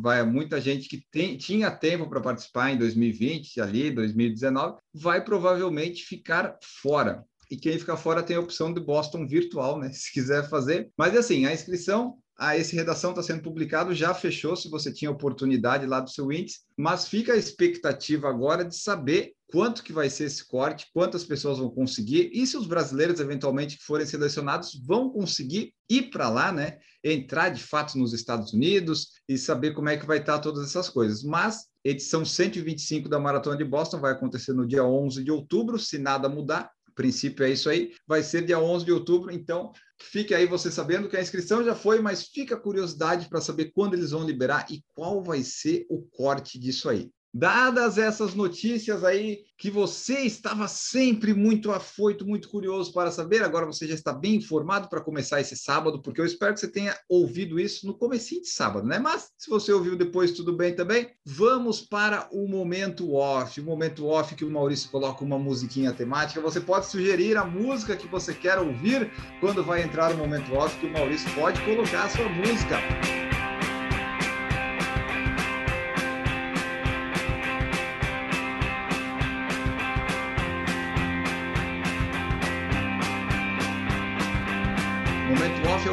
vai 0.00 0.24
muita 0.24 0.60
gente 0.60 0.88
que 0.88 1.02
tem, 1.10 1.36
tinha 1.36 1.70
tempo 1.70 2.08
para 2.08 2.20
participar 2.20 2.70
em 2.70 2.78
2020, 2.78 3.60
ali 3.60 3.90
2019, 3.90 4.76
vai 4.94 5.24
provavelmente 5.24 6.04
ficar 6.04 6.56
fora. 6.82 7.24
E 7.50 7.56
quem 7.56 7.78
ficar 7.78 7.96
fora 7.96 8.22
tem 8.22 8.36
a 8.36 8.40
opção 8.40 8.72
de 8.72 8.80
Boston 8.80 9.26
virtual, 9.26 9.78
né? 9.78 9.90
Se 9.94 10.12
quiser 10.12 10.48
fazer. 10.48 10.90
Mas 10.96 11.16
assim, 11.16 11.46
a 11.46 11.52
inscrição 11.52 12.18
ah, 12.38 12.56
esse 12.56 12.76
redação 12.76 13.10
está 13.10 13.22
sendo 13.22 13.42
publicado, 13.42 13.94
já 13.94 14.12
fechou, 14.12 14.54
se 14.56 14.68
você 14.68 14.92
tinha 14.92 15.10
oportunidade 15.10 15.86
lá 15.86 16.00
do 16.00 16.10
seu 16.10 16.30
índice, 16.30 16.60
mas 16.76 17.08
fica 17.08 17.32
a 17.32 17.36
expectativa 17.36 18.28
agora 18.28 18.64
de 18.64 18.76
saber 18.76 19.32
quanto 19.50 19.82
que 19.82 19.92
vai 19.92 20.10
ser 20.10 20.24
esse 20.24 20.46
corte, 20.46 20.88
quantas 20.92 21.24
pessoas 21.24 21.58
vão 21.58 21.70
conseguir, 21.70 22.30
e 22.34 22.46
se 22.46 22.56
os 22.56 22.66
brasileiros, 22.66 23.20
eventualmente, 23.20 23.78
que 23.78 23.84
forem 23.84 24.04
selecionados, 24.04 24.78
vão 24.84 25.08
conseguir 25.08 25.72
ir 25.88 26.10
para 26.10 26.28
lá, 26.28 26.52
né? 26.52 26.78
Entrar 27.02 27.50
de 27.50 27.62
fato 27.62 27.96
nos 27.96 28.12
Estados 28.12 28.52
Unidos 28.52 29.12
e 29.28 29.38
saber 29.38 29.72
como 29.72 29.88
é 29.88 29.96
que 29.96 30.06
vai 30.06 30.18
estar 30.18 30.40
todas 30.40 30.64
essas 30.64 30.88
coisas. 30.88 31.22
Mas 31.22 31.68
edição 31.84 32.24
125 32.24 33.08
da 33.08 33.20
Maratona 33.20 33.56
de 33.56 33.64
Boston 33.64 34.00
vai 34.00 34.12
acontecer 34.12 34.52
no 34.52 34.66
dia 34.66 34.84
11 34.84 35.22
de 35.22 35.30
outubro, 35.30 35.78
se 35.78 35.96
nada 35.98 36.28
mudar, 36.28 36.70
princípio 36.96 37.44
é 37.44 37.50
isso 37.50 37.68
aí. 37.68 37.92
Vai 38.06 38.22
ser 38.22 38.44
dia 38.44 38.58
11 38.58 38.84
de 38.84 38.90
outubro, 38.90 39.30
então 39.30 39.72
fique 39.98 40.34
aí 40.34 40.46
você 40.46 40.70
sabendo 40.70 41.08
que 41.08 41.16
a 41.16 41.22
inscrição 41.22 41.64
já 41.64 41.74
foi, 41.74 42.00
mas 42.00 42.24
fica 42.24 42.54
a 42.54 42.60
curiosidade 42.60 43.28
para 43.28 43.40
saber 43.40 43.72
quando 43.72 43.94
eles 43.94 44.10
vão 44.10 44.24
liberar 44.24 44.66
e 44.70 44.84
qual 44.94 45.22
vai 45.22 45.42
ser 45.42 45.86
o 45.88 46.02
corte 46.02 46.58
disso 46.58 46.88
aí. 46.88 47.10
Dadas 47.38 47.98
essas 47.98 48.32
notícias 48.34 49.04
aí 49.04 49.40
que 49.58 49.70
você 49.70 50.20
estava 50.20 50.66
sempre 50.66 51.34
muito 51.34 51.70
afoito, 51.70 52.26
muito 52.26 52.48
curioso 52.48 52.90
para 52.94 53.10
saber, 53.10 53.42
agora 53.42 53.66
você 53.66 53.86
já 53.86 53.92
está 53.92 54.10
bem 54.10 54.36
informado 54.36 54.88
para 54.88 55.02
começar 55.02 55.38
esse 55.38 55.54
sábado, 55.54 56.00
porque 56.00 56.18
eu 56.18 56.24
espero 56.24 56.54
que 56.54 56.60
você 56.60 56.68
tenha 56.68 56.96
ouvido 57.06 57.60
isso 57.60 57.86
no 57.86 57.92
comecinho 57.92 58.40
de 58.40 58.48
sábado, 58.48 58.86
né? 58.86 58.98
Mas 58.98 59.32
se 59.36 59.50
você 59.50 59.70
ouviu 59.70 59.96
depois, 59.96 60.32
tudo 60.32 60.56
bem 60.56 60.74
também. 60.74 61.10
Vamos 61.26 61.82
para 61.82 62.26
o 62.32 62.48
momento 62.48 63.12
off, 63.12 63.60
o 63.60 63.64
momento 63.64 64.06
off 64.06 64.34
que 64.34 64.44
o 64.44 64.50
Maurício 64.50 64.88
coloca 64.88 65.22
uma 65.22 65.38
musiquinha 65.38 65.92
temática. 65.92 66.40
Você 66.40 66.58
pode 66.58 66.86
sugerir 66.86 67.36
a 67.36 67.44
música 67.44 67.96
que 67.96 68.06
você 68.06 68.32
quer 68.32 68.58
ouvir 68.58 69.12
quando 69.40 69.62
vai 69.62 69.82
entrar 69.82 70.14
o 70.14 70.16
momento 70.16 70.54
off, 70.54 70.74
que 70.80 70.86
o 70.86 70.90
Maurício 70.90 71.30
pode 71.34 71.62
colocar 71.66 72.04
a 72.04 72.08
sua 72.08 72.28
música. 72.30 73.25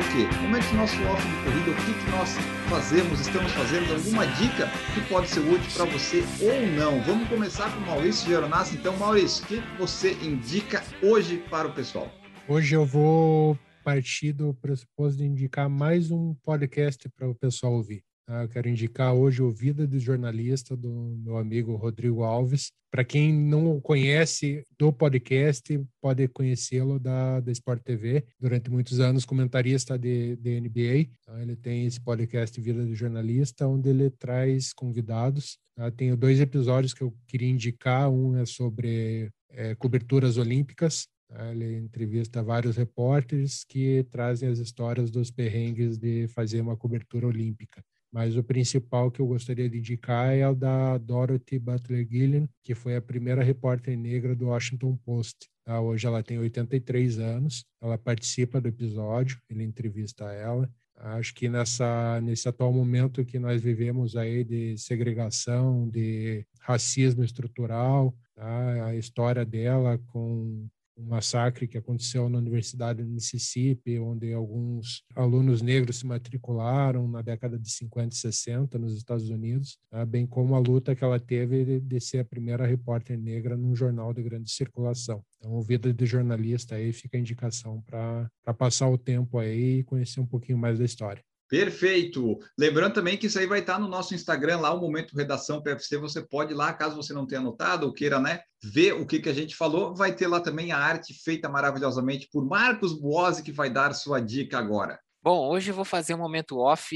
O 0.04 0.12
quê? 0.12 0.38
Momento 0.42 0.70
do 0.70 0.76
nosso 0.76 1.02
off 1.04 1.22
de 1.28 1.36
corrida, 1.44 1.72
o 1.72 1.76
que, 1.76 1.94
que 1.94 2.12
nós 2.12 2.36
fazemos, 2.70 3.20
estamos 3.22 3.52
fazendo, 3.54 3.94
alguma 3.94 4.26
dica 4.28 4.70
que 4.94 5.02
pode 5.08 5.30
ser 5.30 5.40
útil 5.40 5.72
para 5.74 5.86
você 5.86 6.24
ou 6.42 6.68
não. 6.76 7.02
Vamos 7.04 7.28
começar 7.30 7.72
com 7.74 7.80
o 7.80 7.88
Maurício 7.88 8.28
Geronassi. 8.28 8.76
Então, 8.76 8.96
Maurício, 8.98 9.44
o 9.44 9.48
que 9.48 9.64
você 9.78 10.14
indica 10.14 10.84
hoje 11.02 11.38
para 11.50 11.68
o 11.68 11.74
pessoal? 11.74 12.12
Hoje 12.48 12.76
eu 12.76 12.86
vou 12.86 13.58
partir 13.84 14.34
do 14.34 14.54
pressuposto 14.54 15.18
de 15.18 15.26
indicar 15.26 15.70
mais 15.70 16.12
um 16.12 16.34
podcast 16.44 17.10
para 17.10 17.30
o 17.30 17.36
pessoal 17.36 17.74
ouvir. 17.74 18.04
Ah, 18.26 18.44
eu 18.44 18.48
quero 18.48 18.70
indicar 18.70 19.14
hoje 19.14 19.42
o 19.42 19.52
Vida 19.52 19.86
do 19.86 20.00
Jornalista, 20.00 20.78
do 20.78 20.90
meu 20.90 21.38
amigo 21.38 21.76
Rodrigo 21.76 22.24
Alves. 22.24 22.72
Para 22.90 23.04
quem 23.04 23.34
não 23.34 23.82
conhece 23.82 24.64
do 24.80 24.94
podcast, 24.94 25.84
pode 26.02 26.30
conhecê-lo 26.30 27.00
da, 27.00 27.42
da 27.42 27.52
Sport 27.52 27.84
TV. 27.84 28.24
Durante 28.40 28.70
muitos 28.70 29.02
anos, 29.02 29.26
comentarista 29.26 30.00
de, 30.00 30.38
de 30.38 30.62
NBA. 30.62 31.10
Então, 31.20 31.42
ele 31.42 31.58
tem 31.58 31.86
esse 31.86 32.00
podcast 32.00 32.60
Vida 32.62 32.86
do 32.86 32.96
Jornalista, 32.96 33.68
onde 33.68 33.90
ele 33.90 34.10
traz 34.10 34.72
convidados. 34.72 35.58
Tá? 35.76 35.92
Tenho 35.92 36.16
dois 36.16 36.40
episódios 36.40 36.94
que 36.94 37.02
eu 37.02 37.14
queria 37.28 37.50
indicar. 37.50 38.10
Um 38.10 38.38
é 38.38 38.46
sobre 38.46 39.32
é, 39.50 39.76
coberturas 39.76 40.38
olímpicas. 40.38 41.08
Tá? 41.28 41.52
Ele 41.52 41.76
entrevista 41.76 42.42
vários 42.42 42.78
repórteres 42.78 43.66
que 43.66 44.06
trazem 44.10 44.48
as 44.48 44.60
histórias 44.60 45.12
dos 45.12 45.30
perrengues 45.30 45.98
de 45.98 46.30
fazer 46.30 46.62
uma 46.62 46.78
cobertura 46.78 47.28
olímpica 47.28 47.84
mas 48.14 48.38
o 48.38 48.44
principal 48.44 49.10
que 49.10 49.20
eu 49.20 49.26
gostaria 49.26 49.68
de 49.68 49.80
indicar 49.80 50.32
é 50.32 50.48
o 50.48 50.54
da 50.54 51.00
Dorothy 51.00 51.58
Butler 51.58 52.08
Gillian, 52.08 52.48
que 52.64 52.76
foi 52.76 52.96
a 52.96 53.02
primeira 53.02 53.44
repórter 53.44 53.98
negra 53.98 54.36
do 54.36 54.50
Washington 54.50 54.96
Post. 54.98 55.50
Tá? 55.66 55.82
Hoje 55.82 56.06
ela 56.06 56.22
tem 56.22 56.38
83 56.38 57.18
anos, 57.18 57.66
ela 57.82 57.98
participa 57.98 58.62
do 58.62 58.68
episódio, 58.68 59.42
ele 59.50 59.64
entrevista 59.64 60.26
ela. 60.26 60.70
Acho 60.96 61.34
que 61.34 61.50
nessa, 61.50 62.22
nesse 62.22 62.48
atual 62.48 62.72
momento 62.72 63.26
que 63.26 63.40
nós 63.40 63.60
vivemos 63.64 64.16
aí 64.16 64.44
de 64.44 64.78
segregação, 64.78 65.90
de 65.90 66.46
racismo 66.60 67.24
estrutural, 67.24 68.16
tá? 68.36 68.86
a 68.86 68.96
história 68.96 69.44
dela 69.44 69.98
com 70.06 70.68
um 70.98 71.06
massacre 71.06 71.68
que 71.68 71.78
aconteceu 71.78 72.30
na 72.30 72.38
Universidade 72.38 73.04
do 73.04 73.10
Mississippi, 73.10 74.00
onde 74.00 74.34
alguns 74.34 75.04
alunos 75.16 75.62
negros 75.62 75.98
se 75.98 76.06
matricularam 76.06 77.08
na 77.08 77.22
década 77.22 77.58
de 77.58 77.70
50 77.70 78.14
e 78.14 78.18
60 78.18 78.80
nos 78.80 78.96
Estados 78.96 79.30
Unidos, 79.30 79.78
tá? 79.90 80.06
bem 80.06 80.26
como 80.26 80.56
a 80.56 80.60
luta 80.60 80.96
que 80.96 81.04
ela 81.04 81.20
teve 81.20 81.80
de 81.80 82.00
ser 82.00 82.20
a 82.20 82.26
primeira 82.26 82.66
repórter 82.66 83.18
negra 83.18 83.58
num 83.58 83.76
jornal 83.76 84.14
de 84.14 84.22
grande 84.22 84.52
circulação. 84.52 85.24
Então, 85.38 85.62
vida 85.62 85.94
de 85.94 86.06
jornalista 86.06 86.76
aí 86.76 86.94
fica 86.94 87.18
a 87.18 87.20
indicação 87.20 87.82
para 87.82 88.30
passar 88.58 88.90
o 88.90 88.98
tempo 88.98 89.38
aí 89.38 89.80
e 89.80 89.84
conhecer 89.84 90.20
um 90.20 90.26
pouquinho 90.26 90.58
mais 90.58 90.80
da 90.80 90.86
história. 90.86 91.24
Perfeito. 91.50 92.40
Lembrando 92.58 92.94
também 92.94 93.18
que 93.18 93.28
isso 93.28 93.38
aí 93.38 93.46
vai 93.46 93.60
estar 93.60 93.80
no 93.80 93.88
nosso 93.88 94.16
Instagram, 94.16 94.60
lá 94.60 94.74
o 94.74 94.80
Momento 94.80 95.16
Redação 95.16 95.62
PFC. 95.62 95.98
Você 95.98 96.22
pode 96.22 96.54
ir 96.54 96.56
lá, 96.56 96.74
caso 96.74 96.96
você 96.96 97.14
não 97.14 97.28
tenha 97.28 97.42
anotado 97.42 97.86
ou 97.86 97.94
queira, 97.94 98.20
né, 98.20 98.42
ver 98.64 98.94
o 98.94 99.06
que, 99.06 99.20
que 99.20 99.30
a 99.30 99.34
gente 99.34 99.56
falou. 99.56 99.96
Vai 99.96 100.16
ter 100.16 100.28
lá 100.28 100.40
também 100.40 100.72
a 100.72 100.78
arte 100.78 101.14
feita 101.14 101.48
maravilhosamente 101.48 102.28
por 102.32 102.46
Marcos 102.46 103.00
Buozzi, 103.00 103.44
que 103.44 103.52
vai 103.52 103.70
dar 103.70 103.94
sua 103.94 104.20
dica 104.20 104.58
agora. 104.58 105.00
Bom, 105.22 105.48
hoje 105.48 105.72
eu 105.72 105.76
vou 105.76 105.86
fazer 105.86 106.14
um 106.14 106.18
momento 106.18 106.58
off 106.58 106.96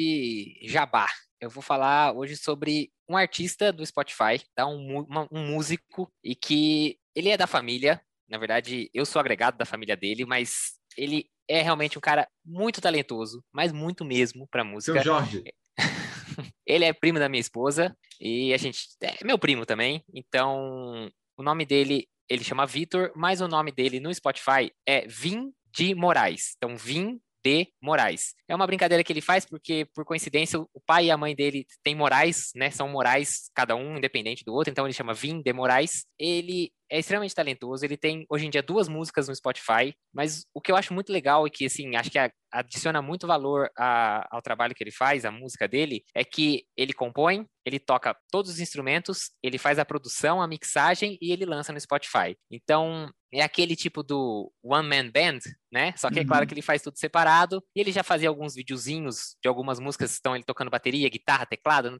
jabá. 0.64 1.08
Eu 1.40 1.50
vou 1.50 1.62
falar 1.62 2.14
hoje 2.14 2.36
sobre 2.36 2.92
um 3.08 3.16
artista 3.16 3.72
do 3.72 3.86
Spotify, 3.86 4.42
tá? 4.56 4.66
um, 4.66 5.06
uma, 5.08 5.28
um 5.32 5.54
músico, 5.54 6.12
e 6.24 6.36
que 6.36 6.98
ele 7.16 7.30
é 7.30 7.38
da 7.38 7.48
família. 7.48 8.02
Na 8.28 8.38
verdade, 8.38 8.90
eu 8.94 9.06
sou 9.06 9.20
agregado 9.20 9.58
da 9.58 9.66
família 9.66 9.96
dele, 9.96 10.26
mas 10.26 10.74
ele 10.98 11.30
é 11.48 11.62
realmente 11.62 11.98
um 11.98 12.02
cara 12.02 12.28
muito 12.46 12.82
talentoso, 12.82 13.44
mas 13.52 13.72
muito 13.72 14.04
mesmo 14.04 14.48
para 14.48 14.64
música. 14.64 14.94
Seu 14.94 15.04
Jorge. 15.04 15.44
Ele 16.66 16.86
é 16.86 16.94
primo 16.94 17.20
da 17.20 17.30
minha 17.30 17.42
esposa 17.42 17.96
e 18.20 18.54
a 18.54 18.58
gente 18.58 18.88
é 19.02 19.24
meu 19.24 19.40
primo 19.40 19.66
também. 19.66 20.04
Então, 20.14 21.10
o 21.38 21.44
nome 21.44 21.66
dele, 21.66 22.08
ele 22.30 22.44
chama 22.44 22.66
Vitor, 22.66 23.12
mas 23.16 23.40
o 23.40 23.48
nome 23.48 23.72
dele 23.72 24.00
no 24.00 24.14
Spotify 24.14 24.72
é 24.86 25.08
Vim 25.08 25.54
de 25.72 25.96
Moraes. 25.96 26.56
Então, 26.58 26.76
Vim 26.76 27.20
de 27.48 27.70
Moraes. 27.82 28.36
É 28.50 28.54
uma 28.54 28.68
brincadeira 28.68 29.04
que 29.04 29.14
ele 29.14 29.22
faz 29.22 29.46
porque, 29.46 29.88
por 29.96 30.04
coincidência, 30.04 30.60
o 30.60 30.82
pai 30.86 31.06
e 31.06 31.12
a 31.12 31.18
mãe 31.18 31.34
dele 31.34 31.66
têm 31.82 31.96
Moraes, 31.96 32.52
né? 32.54 32.70
São 32.70 32.90
Moraes, 32.90 33.50
cada 33.56 33.74
um 33.74 33.98
independente 33.98 34.44
do 34.44 34.54
outro, 34.54 34.70
então 34.70 34.86
ele 34.86 34.94
chama 34.94 35.14
Vim 35.14 35.42
de 35.42 35.54
Moraes. 35.54 36.06
Ele 36.20 36.72
é 36.90 37.00
extremamente 37.00 37.36
talentoso, 37.36 37.86
ele 37.86 37.98
tem 37.98 38.26
hoje 38.30 38.46
em 38.46 38.50
dia 38.50 38.64
duas 38.64 38.88
músicas 38.88 39.28
no 39.28 39.36
Spotify, 39.36 39.94
mas 40.14 40.46
o 40.54 40.62
que 40.62 40.72
eu 40.72 40.76
acho 40.76 40.94
muito 40.94 41.12
legal 41.12 41.46
e 41.46 41.50
que, 41.50 41.66
assim, 41.66 41.96
acho 41.96 42.10
que 42.10 42.20
adiciona 42.52 43.02
muito 43.02 43.28
valor 43.28 43.70
a, 43.78 44.26
ao 44.32 44.42
trabalho 44.42 44.74
que 44.74 44.84
ele 44.84 44.92
faz, 44.92 45.26
a 45.26 45.32
música 45.32 45.68
dele, 45.68 46.04
é 46.16 46.24
que 46.24 46.66
ele 46.78 46.94
compõe, 46.94 47.46
ele 47.66 47.80
toca 47.80 48.16
todos 48.32 48.52
os 48.52 48.60
instrumentos, 48.62 49.32
ele 49.44 49.58
faz 49.58 49.80
a 49.80 49.86
produção, 49.86 50.42
a 50.42 50.48
mixagem 50.48 51.18
e 51.22 51.34
ele 51.34 51.46
lança 51.46 51.74
no 51.74 51.80
Spotify. 51.80 52.38
Então, 52.50 53.12
é 53.34 53.42
aquele 53.42 53.76
tipo 53.76 54.02
do 54.02 54.52
one 54.64 54.88
man 54.88 55.10
band, 55.12 55.40
né? 55.72 55.94
Só 55.98 56.10
que 56.10 56.20
é 56.20 56.26
claro 56.26 56.44
uhum. 56.44 56.48
que 56.48 56.54
ele 56.54 56.62
faz 56.62 56.82
tudo 56.82 56.98
separado. 56.98 57.64
E 57.76 57.80
ele 57.80 57.92
já 57.92 58.04
fazia 58.04 58.30
alguns 58.30 58.56
videozinhos 58.56 59.36
de 59.42 59.48
algumas 59.48 59.80
músicas, 59.80 60.12
estão 60.12 60.36
ele 60.36 60.44
tocando 60.44 60.72
bateria, 60.72 61.10
guitarra, 61.10 61.46
teclado, 61.46 61.96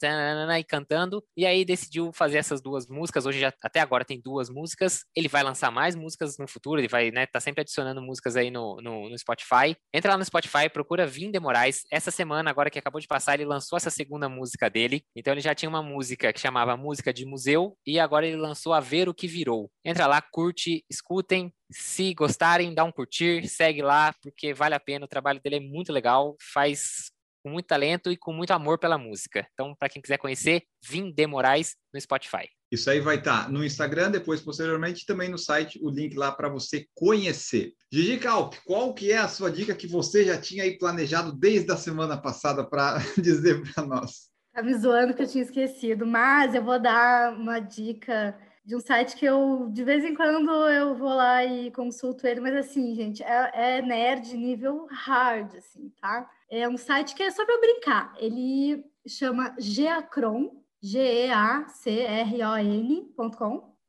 e 0.60 0.64
cantando. 0.64 1.24
E 1.36 1.46
aí 1.46 1.66
decidiu 1.66 2.12
fazer 2.14 2.38
essas 2.38 2.62
duas 2.62 2.88
músicas. 2.88 3.26
Hoje 3.26 3.40
já 3.40 3.54
até 3.62 3.80
agora 3.80 4.06
tem 4.06 4.22
duas 4.22 4.50
músicas. 4.50 5.04
Ele 5.16 5.28
vai 5.28 5.44
lançar 5.44 5.72
mais 5.72 5.96
músicas 5.96 6.38
no 6.38 6.48
futuro. 6.48 6.80
Ele 6.80 6.88
vai, 6.88 7.12
né? 7.12 7.26
Tá 7.26 7.40
sempre 7.40 7.62
adicionando 7.62 8.02
músicas 8.02 8.36
aí 8.36 8.50
no, 8.50 8.78
no, 8.82 9.10
no 9.10 9.18
Spotify. 9.18 9.76
Entra 9.94 10.12
lá 10.12 10.18
no 10.18 10.26
Spotify, 10.26 10.70
procura 10.72 11.06
Vim 11.06 11.32
de 11.32 11.40
Moraes. 11.40 11.84
Essa 11.92 12.12
semana, 12.12 12.50
agora 12.50 12.70
que 12.70 12.80
acabou 12.80 13.02
de 13.02 13.08
passar, 13.08 13.36
ele 13.36 13.46
lançou 13.46 13.78
essa 13.78 13.90
segunda 13.90 14.30
música 14.30 14.70
dele. 14.70 15.04
Então 15.16 15.34
ele 15.34 15.42
já 15.42 15.54
tinha 15.54 15.70
uma 15.70 15.84
música 15.84 16.32
que 16.32 16.40
chamava 16.40 16.78
Música 16.78 17.14
de 17.14 17.26
Museu 17.26 17.78
e 17.86 18.00
agora 18.00 18.26
ele 18.26 18.38
lançou 18.38 18.74
A 18.74 18.80
Ver 18.80 19.10
o 19.10 19.14
que 19.14 19.28
Virou. 19.28 19.70
Entra 19.84 20.08
lá, 20.08 20.22
curte, 20.22 20.84
escutem. 20.90 21.52
Se 21.72 22.14
gostarem, 22.14 22.74
dá 22.74 22.84
um 22.84 22.92
curtir, 22.92 23.48
segue 23.48 23.82
lá, 23.82 24.14
porque 24.22 24.54
vale 24.54 24.76
a 24.76 24.80
pena. 24.80 25.06
O 25.06 25.10
trabalho 25.10 25.42
dele 25.42 25.58
é 25.58 25.60
muito 25.60 25.92
legal, 25.92 26.36
faz 26.54 27.12
com 27.44 27.50
muito 27.50 27.68
talento 27.68 28.12
e 28.12 28.18
com 28.18 28.34
muito 28.34 28.52
amor 28.52 28.78
pela 28.78 28.98
música. 28.98 29.48
Então, 29.54 29.74
para 29.76 29.90
quem 29.90 30.02
quiser 30.02 30.18
conhecer, 30.18 30.64
Vim 30.84 31.12
de 31.12 31.28
Moraes 31.28 31.76
no 31.94 32.00
Spotify. 32.00 32.50
Isso 32.70 32.90
aí 32.90 33.00
vai 33.00 33.16
estar 33.16 33.46
tá 33.46 33.50
no 33.50 33.64
Instagram, 33.64 34.12
depois, 34.12 34.42
posteriormente, 34.42 35.06
também 35.06 35.30
no 35.30 35.38
site, 35.38 35.80
o 35.82 35.90
link 35.90 36.16
lá 36.18 36.32
para 36.32 36.50
você 36.50 36.86
conhecer. 36.94 37.74
Gigi 37.92 38.18
Calp, 38.18 38.56
qual 38.66 38.94
que 38.94 39.12
é 39.12 39.18
a 39.18 39.30
sua 39.30 39.50
dica 39.50 39.74
que 39.74 39.88
você 39.88 40.26
já 40.26 40.38
tinha 40.40 40.64
aí 40.64 40.78
planejado 40.78 41.32
desde 41.32 41.72
a 41.72 41.78
semana 41.78 42.18
passada 42.18 42.70
para 42.70 42.98
dizer 43.18 43.62
para 43.74 43.86
nós? 43.86 44.30
Tá 44.54 44.62
me 44.62 44.74
zoando 44.74 45.14
que 45.14 45.22
eu 45.22 45.28
tinha 45.28 45.44
esquecido, 45.44 46.06
mas 46.06 46.54
eu 46.54 46.64
vou 46.64 46.82
dar 46.82 47.34
uma 47.34 47.60
dica 47.60 48.38
de 48.68 48.76
um 48.76 48.82
site 48.82 49.16
que 49.16 49.26
eu, 49.26 49.70
de 49.72 49.82
vez 49.82 50.04
em 50.04 50.14
quando, 50.14 50.52
eu 50.68 50.94
vou 50.94 51.14
lá 51.14 51.42
e 51.46 51.72
consulto 51.72 52.28
ele, 52.28 52.42
mas 52.42 52.54
assim, 52.54 52.94
gente, 52.94 53.24
é, 53.24 53.52
é 53.54 53.82
nerd 53.82 54.36
nível 54.36 54.86
hard, 54.92 55.56
assim, 55.56 55.90
tá? 56.02 56.30
É 56.52 56.68
um 56.68 56.76
site 56.76 57.16
que 57.16 57.24
é 57.24 57.32
só 57.32 57.46
para 57.46 57.62
brincar. 57.62 58.14
Ele 58.18 58.84
chama 59.08 59.56
Geacron, 59.58 60.52
G-E-A-C-R-O-N.com, 60.82 61.34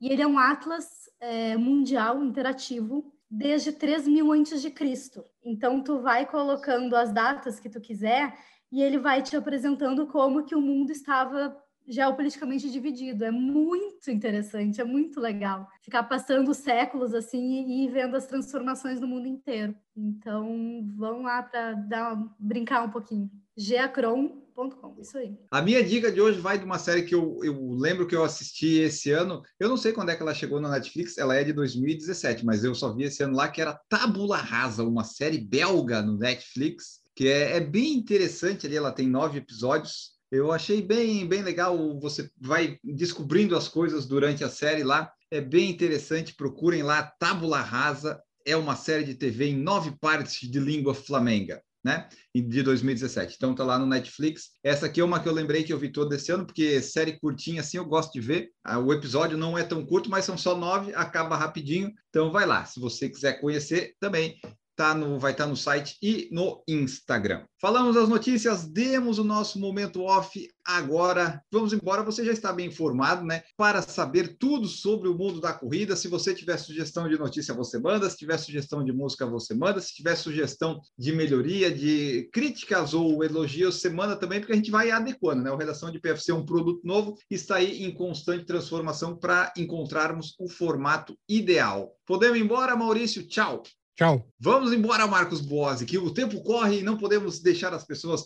e 0.01 0.12
ele 0.12 0.23
é 0.23 0.27
um 0.29 0.38
atlas 0.38 1.11
é, 1.21 1.57
mundial 1.57 2.23
interativo 2.23 3.12
desde 3.29 3.73
3 3.73 4.07
mil 4.07 4.31
antes 4.31 4.62
de 4.62 4.71
Cristo. 4.71 5.25
Então, 5.45 5.83
tu 5.83 5.99
vai 5.99 6.25
colocando 6.25 6.95
as 6.95 7.12
datas 7.12 7.59
que 7.59 7.69
tu 7.69 7.81
quiser 7.81 8.33
e 8.71 8.81
ele 8.81 8.99
vai 8.99 9.23
te 9.23 9.37
apresentando 9.37 10.07
como 10.07 10.45
que 10.45 10.55
o 10.55 10.61
mundo 10.61 10.93
estava 10.93 11.61
geopoliticamente 11.88 12.70
dividido. 12.70 13.24
É 13.24 13.31
muito 13.31 14.11
interessante, 14.11 14.81
é 14.81 14.85
muito 14.85 15.20
legal 15.20 15.66
ficar 15.83 16.03
passando 16.03 16.53
séculos 16.53 17.14
assim 17.14 17.85
e, 17.85 17.88
vendo 17.88 18.16
as 18.16 18.27
transformações 18.27 19.01
no 19.01 19.07
mundo 19.07 19.27
inteiro. 19.27 19.74
Então, 19.96 20.87
vão 20.96 21.22
lá 21.22 21.42
para 21.42 21.72
dar 21.72 22.16
brincar 22.38 22.85
um 22.85 22.90
pouquinho. 22.90 23.31
geacron.com, 23.57 24.96
isso 25.01 25.18
aí. 25.18 25.37
A 25.51 25.62
minha 25.62 25.83
dica 25.83 26.12
de 26.12 26.20
hoje 26.20 26.38
vai 26.38 26.59
de 26.59 26.64
uma 26.64 26.79
série 26.79 27.03
que 27.03 27.14
eu, 27.14 27.40
eu 27.42 27.72
lembro 27.72 28.07
que 28.07 28.14
eu 28.14 28.22
assisti 28.22 28.79
esse 28.79 29.11
ano. 29.11 29.42
Eu 29.59 29.68
não 29.68 29.77
sei 29.77 29.92
quando 29.92 30.11
é 30.11 30.16
que 30.16 30.22
ela 30.22 30.35
chegou 30.35 30.61
na 30.61 30.70
Netflix, 30.70 31.18
ela 31.18 31.35
é 31.35 31.42
de 31.42 31.53
2017, 31.53 32.44
mas 32.44 32.62
eu 32.62 32.74
só 32.74 32.94
vi 32.94 33.05
esse 33.05 33.22
ano 33.22 33.35
lá 33.35 33.48
que 33.48 33.61
era 33.61 33.81
Tabula 33.88 34.37
Rasa, 34.37 34.85
uma 34.85 35.05
série 35.05 35.38
belga 35.38 36.03
no 36.03 36.16
Netflix 36.16 36.98
que 37.18 37.27
é, 37.27 37.57
é, 37.57 37.61
bem 37.61 37.94
interessante 37.94 38.64
ali. 38.64 38.77
Ela 38.77 38.92
tem 38.92 39.09
nove 39.09 39.38
episódios. 39.38 40.12
Eu 40.31 40.53
achei 40.53 40.83
bem, 40.83 41.27
bem 41.27 41.43
legal. 41.43 41.99
Você 42.01 42.31
vai 42.38 42.79
descobrindo 42.85 43.57
as 43.57 43.69
coisas 43.69 44.07
durante 44.07 44.45
a 44.45 44.49
série 44.49 44.83
lá. 44.83 45.11
É 45.31 45.41
bem 45.41 45.71
interessante. 45.71 46.35
Procurem 46.35 46.83
lá. 46.83 47.03
Tábula 47.19 47.61
Rasa 47.61 48.21
é 48.47 48.57
uma 48.57 48.77
série 48.77 49.05
de 49.05 49.14
TV 49.14 49.47
em 49.47 49.57
nove 49.57 49.93
partes 50.01 50.49
de 50.49 50.61
língua 50.61 50.95
flamenga. 50.95 51.62
Né? 51.83 52.09
De 52.35 52.62
2017. 52.62 53.37
Então 53.37 53.55
tá 53.55 53.64
lá 53.64 53.79
no 53.79 53.87
Netflix. 53.87 54.51
Essa 54.62 54.87
aqui 54.87 55.01
é 55.01 55.05
uma 55.05 55.21
que 55.21 55.29
eu 55.29 55.33
lembrei 55.33 55.62
que 55.62 55.73
eu 55.73 55.79
vi 55.79 55.91
todo 55.91 56.12
esse 56.12 56.31
ano, 56.31 56.45
porque 56.45 56.83
série 56.83 57.19
curtinha 57.19 57.61
assim 57.61 57.79
eu 57.79 57.85
gosto 57.87 58.12
de 58.12 58.21
ver. 58.21 58.51
Ah, 58.62 58.79
o 58.79 58.93
episódio 58.93 59.38
não 59.38 59.57
é 59.57 59.62
tão 59.62 59.87
curto, 59.87 60.11
mas 60.11 60.25
são 60.25 60.37
só 60.37 60.57
nove, 60.57 60.93
acaba 60.95 61.37
rapidinho. 61.37 61.91
Então 62.11 62.31
vai 62.31 62.45
lá. 62.45 62.67
Se 62.67 62.79
você 62.81 63.09
quiser 63.09 63.41
conhecer 63.41 63.95
também, 64.01 64.38
tá 64.79 64.95
no, 64.95 65.19
vai 65.19 65.33
estar 65.33 65.43
tá 65.43 65.51
no 65.51 65.57
site 65.57 65.99
e 66.01 66.29
no 66.31 66.62
Instagram. 66.69 67.43
Falamos 67.61 67.97
as 67.97 68.09
notícias, 68.09 68.64
demos 68.64 69.19
o 69.19 69.25
nosso 69.25 69.59
momento 69.59 70.03
off. 70.05 70.49
Agora, 70.64 71.43
vamos 71.51 71.73
embora. 71.73 72.05
Você 72.05 72.25
já 72.25 72.31
está 72.31 72.53
bem 72.53 72.69
informado, 72.69 73.25
né? 73.25 73.43
Para 73.57 73.83
saber 73.83 74.37
tudo 74.38 74.69
sobre 74.69 75.09
o 75.09 75.19
mundo 75.19 75.41
da 75.41 75.53
corrida. 75.53 75.97
Se 75.97 76.07
você 76.07 76.33
tiver 76.33 76.57
sugestão 76.59 77.09
de 77.09 77.19
notícia, 77.19 77.53
você 77.53 77.77
manda. 77.77 78.09
Se 78.09 78.19
tiver 78.19 78.38
sugestão 78.38 78.85
de 78.85 78.93
música, 78.93 79.27
você 79.27 79.53
manda. 79.53 79.81
Se 79.81 79.93
tiver 79.93 80.14
sugestão 80.14 80.81
de 80.97 81.11
melhoria, 81.11 81.73
de 81.73 82.31
críticas 82.33 82.95
ou 82.95 83.25
elogios, 83.25 83.81
você 83.81 83.91
manda 83.91 84.14
também, 84.14 84.38
porque 84.38 84.53
a 84.53 84.57
gente 84.57 84.71
vai 84.71 84.93
adequando, 84.93 85.43
né? 85.43 85.51
O 85.51 85.57
Redação 85.57 85.91
de 85.91 85.99
PFC 85.99 86.31
é 86.31 86.35
um 86.35 86.47
produto 86.47 86.83
novo, 86.85 87.17
está 87.29 87.57
aí 87.57 87.83
em 87.83 87.93
constante 87.93 88.45
transformação 88.45 89.17
para 89.17 89.53
encontrarmos 89.57 90.37
o 90.38 90.49
formato 90.49 91.19
ideal. 91.29 91.93
Podemos 92.07 92.38
ir 92.38 92.43
embora, 92.43 92.77
Maurício? 92.77 93.27
Tchau! 93.27 93.64
Tchau. 93.98 94.24
Vamos 94.38 94.72
embora, 94.72 95.08
Marcos 95.08 95.40
Boazzi, 95.40 95.84
que 95.84 95.98
o 95.98 96.14
tempo 96.14 96.40
corre 96.40 96.78
e 96.78 96.82
não 96.84 96.96
podemos 96.96 97.40
deixar 97.40 97.74
as 97.74 97.84
pessoas 97.84 98.24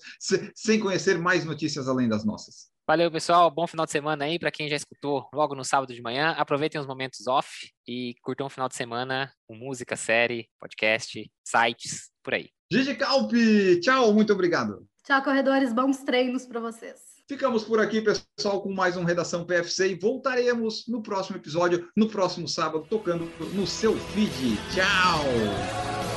sem 0.54 0.78
conhecer 0.78 1.18
mais 1.18 1.46
notícias 1.46 1.88
além 1.88 2.06
das 2.06 2.26
nossas. 2.26 2.70
Valeu, 2.86 3.10
pessoal. 3.10 3.50
Bom 3.50 3.66
final 3.66 3.86
de 3.86 3.92
semana 3.92 4.26
aí 4.26 4.38
para 4.38 4.50
quem 4.50 4.68
já 4.68 4.76
escutou 4.76 5.30
logo 5.32 5.54
no 5.54 5.64
sábado 5.64 5.94
de 5.94 6.02
manhã. 6.02 6.32
Aproveitem 6.32 6.78
os 6.78 6.86
momentos 6.86 7.26
off 7.26 7.70
e 7.88 8.14
curtam 8.22 8.48
um 8.48 8.50
final 8.50 8.68
de 8.68 8.76
semana 8.76 9.32
com 9.46 9.56
música, 9.56 9.96
série, 9.96 10.46
podcast, 10.60 11.32
sites, 11.42 12.10
por 12.22 12.34
aí. 12.34 12.50
Gigi 12.70 12.94
Calpe, 12.94 13.80
tchau, 13.80 14.12
muito 14.12 14.34
obrigado. 14.34 14.86
Tchau, 15.04 15.22
corredores. 15.22 15.72
Bons 15.72 16.02
treinos 16.02 16.44
para 16.44 16.60
vocês. 16.60 17.11
Ficamos 17.28 17.64
por 17.64 17.80
aqui, 17.80 18.02
pessoal, 18.02 18.60
com 18.60 18.72
mais 18.72 18.96
um 18.96 19.04
Redação 19.04 19.44
PFC 19.44 19.92
e 19.92 19.94
voltaremos 19.94 20.84
no 20.88 21.02
próximo 21.02 21.36
episódio, 21.36 21.88
no 21.96 22.08
próximo 22.08 22.48
sábado, 22.48 22.86
tocando 22.90 23.24
no 23.54 23.66
seu 23.66 23.96
feed. 23.96 24.56
Tchau! 24.74 26.11